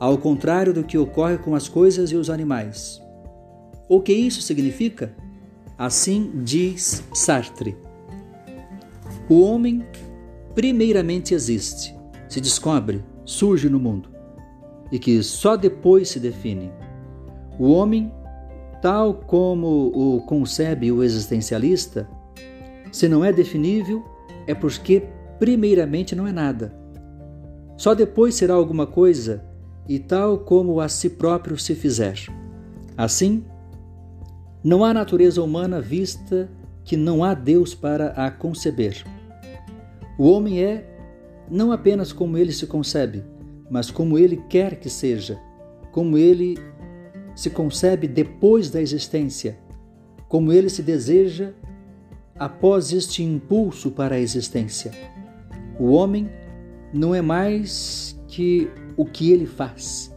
ao 0.00 0.18
contrário 0.18 0.74
do 0.74 0.82
que 0.82 0.98
ocorre 0.98 1.38
com 1.38 1.54
as 1.54 1.68
coisas 1.68 2.10
e 2.10 2.16
os 2.16 2.28
animais. 2.28 3.00
O 3.88 4.00
que 4.00 4.12
isso 4.12 4.42
significa? 4.42 5.14
Assim 5.78 6.32
diz 6.42 7.04
Sartre. 7.14 7.76
O 9.28 9.40
homem 9.40 9.86
primeiramente 10.52 11.32
existe, 11.32 11.94
se 12.28 12.40
descobre, 12.40 13.04
surge 13.24 13.68
no 13.68 13.78
mundo 13.78 14.08
e 14.90 14.98
que 14.98 15.22
só 15.22 15.56
depois 15.56 16.08
se 16.08 16.18
define. 16.18 16.72
O 17.56 17.70
homem, 17.70 18.12
tal 18.82 19.14
como 19.14 19.92
o 19.94 20.22
concebe 20.22 20.90
o 20.90 21.04
existencialista, 21.04 22.10
se 22.92 23.08
não 23.08 23.24
é 23.24 23.32
definível, 23.32 24.04
é 24.46 24.54
porque 24.54 25.02
primeiramente 25.38 26.14
não 26.14 26.26
é 26.26 26.32
nada. 26.32 26.72
Só 27.76 27.94
depois 27.94 28.34
será 28.34 28.54
alguma 28.54 28.86
coisa 28.86 29.44
e 29.88 29.98
tal 29.98 30.38
como 30.38 30.78
a 30.78 30.88
si 30.88 31.10
próprio 31.10 31.58
se 31.58 31.74
fizer. 31.74 32.14
Assim, 32.96 33.44
não 34.62 34.84
há 34.84 34.94
natureza 34.94 35.42
humana 35.42 35.80
vista 35.80 36.48
que 36.84 36.96
não 36.96 37.24
há 37.24 37.34
Deus 37.34 37.74
para 37.74 38.08
a 38.10 38.30
conceber. 38.30 39.04
O 40.18 40.28
homem 40.30 40.62
é 40.62 40.88
não 41.50 41.72
apenas 41.72 42.12
como 42.12 42.38
ele 42.38 42.52
se 42.52 42.66
concebe, 42.66 43.24
mas 43.70 43.90
como 43.90 44.18
ele 44.18 44.36
quer 44.48 44.76
que 44.76 44.90
seja, 44.90 45.40
como 45.90 46.16
ele 46.16 46.58
se 47.34 47.50
concebe 47.50 48.06
depois 48.06 48.70
da 48.70 48.80
existência, 48.80 49.58
como 50.28 50.52
ele 50.52 50.68
se 50.68 50.82
deseja 50.82 51.52
após 52.38 52.92
este 52.92 53.22
impulso 53.22 53.90
para 53.90 54.16
a 54.16 54.20
existência. 54.20 54.90
O 55.78 55.92
homem 55.92 56.28
não 56.92 57.14
é 57.14 57.22
mais 57.22 58.18
que 58.28 58.70
o 58.96 59.04
que 59.04 59.30
ele 59.32 59.46
faz. 59.46 60.14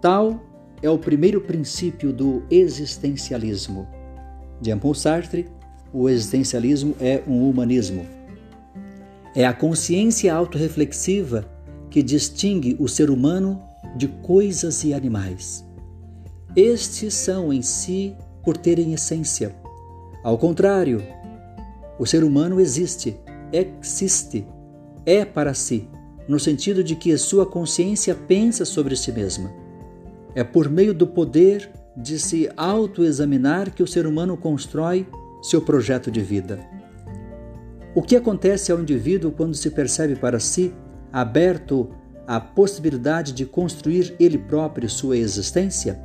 Tal 0.00 0.40
é 0.82 0.88
o 0.88 0.98
primeiro 0.98 1.40
princípio 1.40 2.12
do 2.12 2.42
existencialismo. 2.50 3.86
Jean-Paul 4.62 4.94
Sartre, 4.94 5.46
o 5.92 6.08
existencialismo 6.08 6.94
é 7.00 7.22
um 7.26 7.48
humanismo. 7.48 8.06
É 9.34 9.44
a 9.46 9.52
consciência 9.52 10.34
autorreflexiva 10.34 11.48
que 11.90 12.02
distingue 12.02 12.76
o 12.78 12.88
ser 12.88 13.10
humano 13.10 13.62
de 13.96 14.08
coisas 14.08 14.84
e 14.84 14.94
animais. 14.94 15.64
Estes 16.54 17.14
são 17.14 17.52
em 17.52 17.62
si 17.62 18.14
por 18.44 18.56
terem 18.56 18.92
essência. 18.92 19.54
Ao 20.22 20.36
contrário, 20.36 21.02
o 22.00 22.06
ser 22.06 22.24
humano 22.24 22.58
existe, 22.58 23.20
existe, 23.52 24.46
é 25.04 25.22
para 25.22 25.52
si, 25.52 25.86
no 26.26 26.40
sentido 26.40 26.82
de 26.82 26.96
que 26.96 27.14
sua 27.18 27.44
consciência 27.44 28.14
pensa 28.14 28.64
sobre 28.64 28.96
si 28.96 29.12
mesma. 29.12 29.52
É 30.34 30.42
por 30.42 30.70
meio 30.70 30.94
do 30.94 31.06
poder 31.06 31.70
de 31.94 32.18
se 32.18 32.50
autoexaminar 32.56 33.74
que 33.74 33.82
o 33.82 33.86
ser 33.86 34.06
humano 34.06 34.34
constrói 34.34 35.06
seu 35.42 35.60
projeto 35.60 36.10
de 36.10 36.22
vida. 36.22 36.58
O 37.94 38.00
que 38.00 38.16
acontece 38.16 38.72
ao 38.72 38.80
indivíduo 38.80 39.30
quando 39.30 39.54
se 39.54 39.70
percebe 39.70 40.16
para 40.16 40.40
si 40.40 40.72
aberto 41.12 41.90
à 42.26 42.40
possibilidade 42.40 43.34
de 43.34 43.44
construir 43.44 44.16
ele 44.18 44.38
próprio 44.38 44.88
sua 44.88 45.18
existência? 45.18 46.00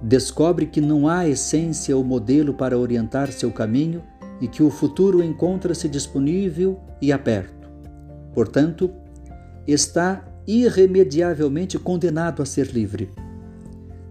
Descobre 0.00 0.64
que 0.64 0.80
não 0.80 1.06
há 1.06 1.28
essência 1.28 1.94
ou 1.94 2.02
modelo 2.02 2.54
para 2.54 2.78
orientar 2.78 3.30
seu 3.30 3.50
caminho 3.50 4.02
e 4.40 4.48
que 4.48 4.62
o 4.62 4.70
futuro 4.70 5.22
encontra-se 5.22 5.88
disponível 5.88 6.80
e 7.00 7.12
aberto. 7.12 7.68
Portanto, 8.34 8.90
está 9.66 10.24
irremediavelmente 10.46 11.78
condenado 11.78 12.42
a 12.42 12.46
ser 12.46 12.68
livre. 12.68 13.10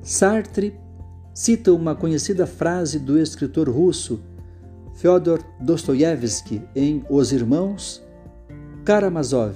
Sartre 0.01 0.75
cita 1.33 1.71
uma 1.73 1.95
conhecida 1.95 2.45
frase 2.45 2.99
do 2.99 3.19
escritor 3.19 3.69
russo 3.69 4.19
Fyodor 4.95 5.43
Dostoiévski 5.59 6.61
em 6.75 7.03
Os 7.09 7.31
Irmãos 7.31 8.03
Karamazov: 8.83 9.55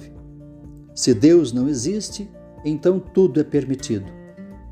Se 0.94 1.14
Deus 1.14 1.52
não 1.52 1.68
existe, 1.68 2.30
então 2.64 3.00
tudo 3.00 3.40
é 3.40 3.44
permitido. 3.44 4.06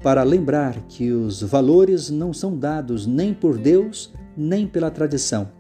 Para 0.02 0.22
lembrar 0.22 0.74
que 0.88 1.12
os 1.12 1.42
valores 1.42 2.10
não 2.10 2.32
são 2.32 2.56
dados 2.56 3.06
nem 3.06 3.34
por 3.34 3.58
Deus, 3.58 4.12
nem 4.36 4.66
pela 4.66 4.90
tradição. 4.90 5.50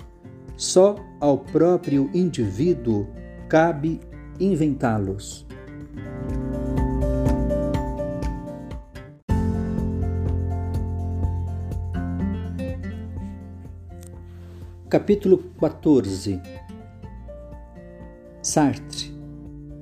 Só 0.60 0.96
ao 1.18 1.38
próprio 1.38 2.10
indivíduo 2.12 3.08
cabe 3.48 3.98
inventá-los. 4.38 5.46
Capítulo 14.90 15.38
14 15.58 16.38
Sartre. 18.42 19.14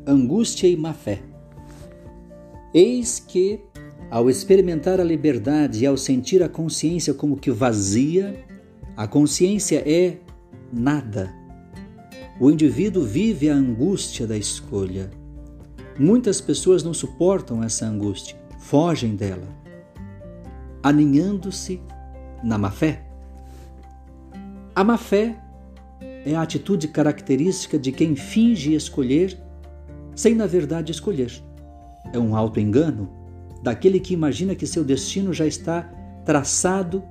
Angústia 0.07 0.69
e 0.69 0.77
má 0.77 0.95
fé. 0.95 1.23
Eis 2.73 3.19
que, 3.19 3.59
ao 4.09 4.31
experimentar 4.31 5.01
a 5.01 5.05
liberdade 5.05 5.83
e 5.83 5.87
ao 5.89 5.97
sentir 5.97 6.41
a 6.41 6.49
consciência 6.49 7.13
como 7.13 7.37
que 7.37 7.51
vazia, 7.51 8.45
a 8.97 9.09
consciência 9.09 9.83
é 9.85 10.19
nada. 10.73 11.33
O 12.41 12.51
indivíduo 12.51 13.05
vive 13.05 13.51
a 13.51 13.55
angústia 13.55 14.27
da 14.27 14.37
escolha. 14.37 15.11
Muitas 15.99 16.41
pessoas 16.41 16.83
não 16.83 16.95
suportam 16.95 17.63
essa 17.63 17.85
angústia, 17.85 18.37
fogem 18.59 19.17
dela, 19.17 19.49
aninhando-se 20.83 21.81
na 22.43 22.57
má 22.57 22.71
fé. 22.71 23.05
A 24.75 24.85
má 24.85 24.97
fé 24.97 25.37
é 26.25 26.37
a 26.37 26.43
atitude 26.43 26.87
característica 26.89 27.77
de 27.79 27.91
quem 27.91 28.15
finge 28.15 28.75
escolher 28.75 29.37
sem, 30.15 30.35
na 30.35 30.47
verdade, 30.47 30.93
escolher. 30.93 31.33
É 32.13 32.19
um 32.19 32.37
auto-engano 32.37 33.09
daquele 33.63 33.99
que 33.99 34.15
imagina 34.15 34.55
que 34.55 34.67
seu 34.67 34.85
destino 34.85 35.33
já 35.33 35.47
está 35.47 35.83
traçado 36.25 37.03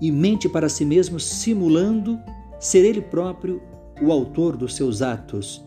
e 0.00 0.12
mente 0.12 0.48
para 0.48 0.68
si 0.68 0.84
mesmo, 0.84 1.18
simulando 1.18 2.20
ser 2.58 2.84
ele 2.84 3.00
próprio 3.00 3.62
o 4.02 4.12
autor 4.12 4.56
dos 4.56 4.74
seus 4.74 5.02
atos, 5.02 5.64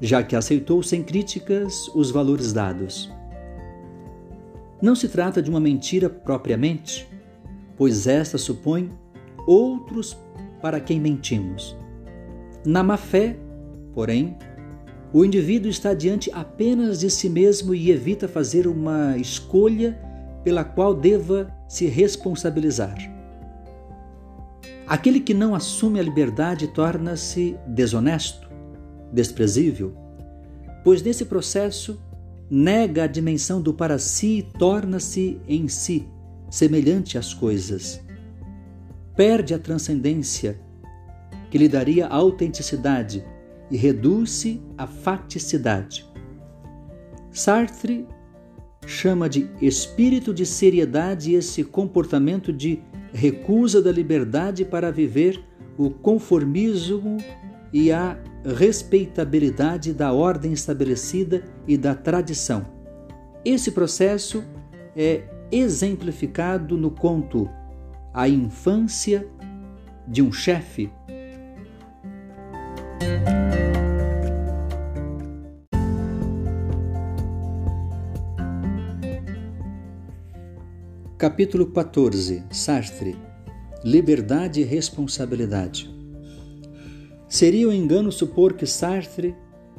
já 0.00 0.22
que 0.22 0.34
aceitou 0.34 0.82
sem 0.82 1.02
críticas 1.02 1.88
os 1.94 2.10
valores 2.10 2.52
dados. 2.52 3.10
Não 4.80 4.94
se 4.94 5.08
trata 5.08 5.40
de 5.40 5.48
uma 5.48 5.60
mentira 5.60 6.10
propriamente, 6.10 7.08
pois 7.76 8.06
esta 8.06 8.36
supõe 8.36 8.90
outros 9.46 10.16
para 10.60 10.80
quem 10.80 11.00
mentimos. 11.00 11.76
Na 12.64 12.82
má 12.82 12.96
fé, 12.96 13.36
porém, 13.92 14.36
o 15.12 15.24
indivíduo 15.24 15.70
está 15.70 15.92
diante 15.92 16.30
apenas 16.32 17.00
de 17.00 17.10
si 17.10 17.28
mesmo 17.28 17.74
e 17.74 17.90
evita 17.90 18.26
fazer 18.26 18.66
uma 18.66 19.16
escolha 19.18 20.00
pela 20.42 20.64
qual 20.64 20.94
deva 20.94 21.52
se 21.68 21.86
responsabilizar. 21.86 22.96
Aquele 24.92 25.20
que 25.20 25.32
não 25.32 25.54
assume 25.54 25.98
a 25.98 26.02
liberdade 26.02 26.68
torna-se 26.68 27.56
desonesto, 27.66 28.46
desprezível, 29.10 29.96
pois 30.84 31.00
nesse 31.00 31.24
processo 31.24 31.98
nega 32.50 33.04
a 33.04 33.06
dimensão 33.06 33.62
do 33.62 33.72
para 33.72 33.98
si 33.98 34.40
e 34.40 34.42
torna-se 34.42 35.40
em 35.48 35.66
si 35.66 36.06
semelhante 36.50 37.16
às 37.16 37.32
coisas. 37.32 38.02
Perde 39.16 39.54
a 39.54 39.58
transcendência 39.58 40.60
que 41.50 41.56
lhe 41.56 41.70
daria 41.70 42.06
autenticidade 42.06 43.24
e 43.70 43.78
reduz-se 43.78 44.60
à 44.76 44.86
faticidade. 44.86 46.06
Sartre 47.30 48.06
chama 48.86 49.26
de 49.26 49.48
espírito 49.62 50.34
de 50.34 50.44
seriedade 50.44 51.32
esse 51.32 51.64
comportamento 51.64 52.52
de 52.52 52.82
recusa 53.12 53.82
da 53.82 53.92
liberdade 53.92 54.64
para 54.64 54.90
viver 54.90 55.42
o 55.76 55.90
conformismo 55.90 57.18
e 57.72 57.90
a 57.92 58.18
respeitabilidade 58.44 59.92
da 59.92 60.12
ordem 60.12 60.52
estabelecida 60.52 61.44
e 61.66 61.76
da 61.76 61.94
tradição. 61.94 62.66
Esse 63.44 63.70
processo 63.72 64.44
é 64.96 65.22
exemplificado 65.50 66.76
no 66.76 66.90
conto 66.90 67.48
A 68.12 68.28
Infância 68.28 69.26
de 70.06 70.22
um 70.22 70.32
Chefe 70.32 70.90
Capítulo 81.22 81.66
14 81.66 82.42
Sartre 82.50 83.16
Liberdade 83.84 84.60
e 84.60 84.64
responsabilidade. 84.64 85.88
Seria 87.28 87.68
um 87.68 87.72
engano 87.72 88.10
supor 88.10 88.54
que 88.54 88.66
Sartre 88.66 89.32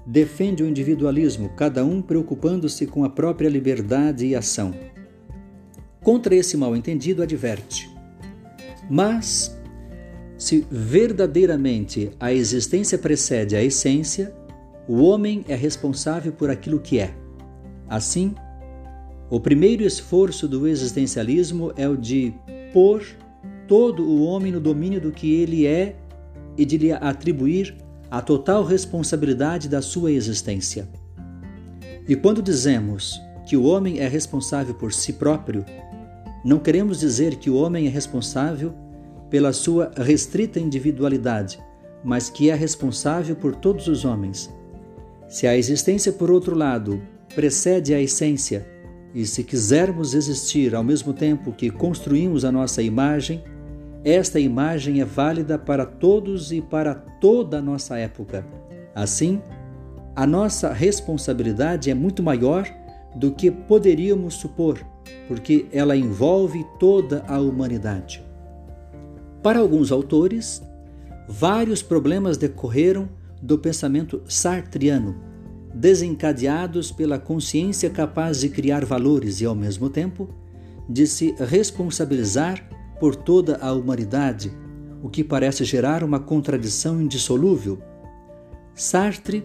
defende 0.08 0.64
o 0.64 0.66
individualismo, 0.70 1.50
cada 1.50 1.84
um 1.84 2.02
preocupando-se 2.02 2.88
com 2.88 3.04
a 3.04 3.10
própria 3.10 3.50
liberdade 3.50 4.26
e 4.26 4.38
ação. 4.38 4.74
Contra 6.02 6.34
esse 6.34 6.56
mal-entendido, 6.56 7.22
adverte. 7.22 7.90
Mas, 8.90 9.54
se 10.38 10.66
verdadeiramente 10.72 12.12
a 12.22 12.32
existência 12.32 12.98
precede 12.98 13.54
a 13.54 13.62
essência, 13.62 14.34
o 14.88 15.02
homem 15.02 15.44
é 15.50 15.56
responsável 15.56 16.32
por 16.32 16.50
aquilo 16.50 16.80
que 16.80 17.00
é. 17.00 17.14
Assim, 17.90 18.34
o 19.34 19.40
primeiro 19.40 19.84
esforço 19.84 20.48
do 20.48 20.68
existencialismo 20.68 21.74
é 21.76 21.90
o 21.90 21.98
de 21.98 22.32
pôr 22.72 23.04
todo 23.68 24.08
o 24.08 24.22
homem 24.22 24.52
no 24.52 24.60
domínio 24.60 25.02
do 25.02 25.12
que 25.12 25.34
ele 25.34 25.66
é 25.66 25.96
e 26.56 26.64
de 26.64 26.78
lhe 26.78 26.92
atribuir 26.92 27.76
a 28.12 28.22
total 28.22 28.64
responsabilidade 28.64 29.68
da 29.68 29.82
sua 29.82 30.12
existência. 30.12 30.88
E 32.08 32.16
quando 32.16 32.44
dizemos 32.44 33.20
que 33.48 33.58
o 33.58 33.64
homem 33.64 34.02
é 34.02 34.08
responsável 34.08 34.76
por 34.76 34.94
si 34.94 35.14
próprio, 35.14 35.66
não 36.46 36.60
queremos 36.60 37.00
dizer 37.00 37.38
que 37.38 37.50
o 37.50 37.56
homem 37.56 37.88
é 37.88 37.90
responsável 37.90 38.72
pela 39.32 39.52
sua 39.52 39.92
restrita 39.98 40.60
individualidade, 40.60 41.58
mas 42.04 42.30
que 42.30 42.52
é 42.52 42.54
responsável 42.54 43.36
por 43.36 43.56
todos 43.56 43.88
os 43.88 44.06
homens. 44.06 44.54
Se 45.28 45.48
a 45.48 45.58
existência, 45.58 46.12
por 46.12 46.30
outro 46.30 46.56
lado, 46.56 47.02
precede 47.34 47.96
a 47.96 48.00
essência, 48.00 48.72
e 49.14 49.26
se 49.26 49.44
quisermos 49.44 50.14
existir 50.14 50.74
ao 50.74 50.84
mesmo 50.84 51.14
tempo 51.14 51.52
que 51.52 51.70
construímos 51.70 52.44
a 52.44 52.52
nossa 52.52 52.82
imagem, 52.82 53.44
esta 54.04 54.40
imagem 54.40 55.02
é 55.02 55.06
válida 55.06 55.58
para 55.58 55.86
todos 55.86 56.52
e 56.52 56.62
para 56.62 56.96
toda 56.96 57.60
a 57.60 57.62
nossa 57.62 57.98
época. 57.98 58.46
Assim, 58.96 59.42
a 60.16 60.26
nossa 60.26 60.74
responsabilidade 60.74 61.90
é 61.90 61.94
muito 61.94 62.24
maior 62.24 62.68
do 63.16 63.32
que 63.32 63.52
poderíamos 63.52 64.34
supor, 64.34 64.84
porque 65.28 65.68
ela 65.72 65.96
envolve 65.96 66.66
toda 66.80 67.24
a 67.28 67.40
humanidade. 67.40 68.24
Para 69.44 69.60
alguns 69.60 69.92
autores, 69.92 70.62
vários 71.28 71.82
problemas 71.82 72.38
decorreram 72.38 73.08
do 73.42 73.60
pensamento 73.60 74.22
sartriano 74.28 75.33
desencadeados 75.74 76.92
pela 76.92 77.18
consciência 77.18 77.90
capaz 77.90 78.42
de 78.42 78.50
criar 78.50 78.86
valores 78.86 79.42
e, 79.42 79.46
ao 79.46 79.56
mesmo 79.56 79.90
tempo, 79.90 80.30
de 80.88 81.08
se 81.08 81.34
responsabilizar 81.40 82.64
por 83.00 83.16
toda 83.16 83.58
a 83.58 83.74
humanidade, 83.74 84.56
o 85.02 85.10
que 85.10 85.24
parece 85.24 85.66
gerar 85.66 86.04
uma 86.04 86.20
contradição 86.20 87.02
indissolúvel. 87.02 87.80
Sartre 88.76 89.44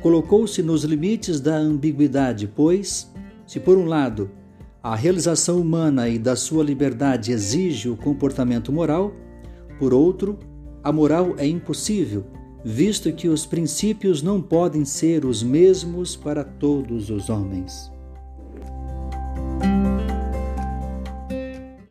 colocou-se 0.00 0.62
nos 0.62 0.84
limites 0.84 1.40
da 1.40 1.56
ambiguidade, 1.56 2.48
pois, 2.48 3.12
se 3.46 3.60
por 3.60 3.76
um 3.76 3.84
lado 3.84 4.30
a 4.82 4.96
realização 4.96 5.60
humana 5.60 6.08
e 6.08 6.18
da 6.18 6.34
sua 6.34 6.64
liberdade 6.64 7.30
exige 7.30 7.88
o 7.88 7.96
comportamento 7.96 8.72
moral, 8.72 9.14
por 9.78 9.94
outro, 9.94 10.38
a 10.82 10.90
moral 10.90 11.34
é 11.38 11.46
impossível 11.46 12.24
visto 12.64 13.12
que 13.12 13.28
os 13.28 13.44
princípios 13.44 14.22
não 14.22 14.40
podem 14.40 14.84
ser 14.84 15.24
os 15.24 15.42
mesmos 15.42 16.16
para 16.16 16.42
todos 16.42 17.10
os 17.10 17.28
homens. 17.28 17.91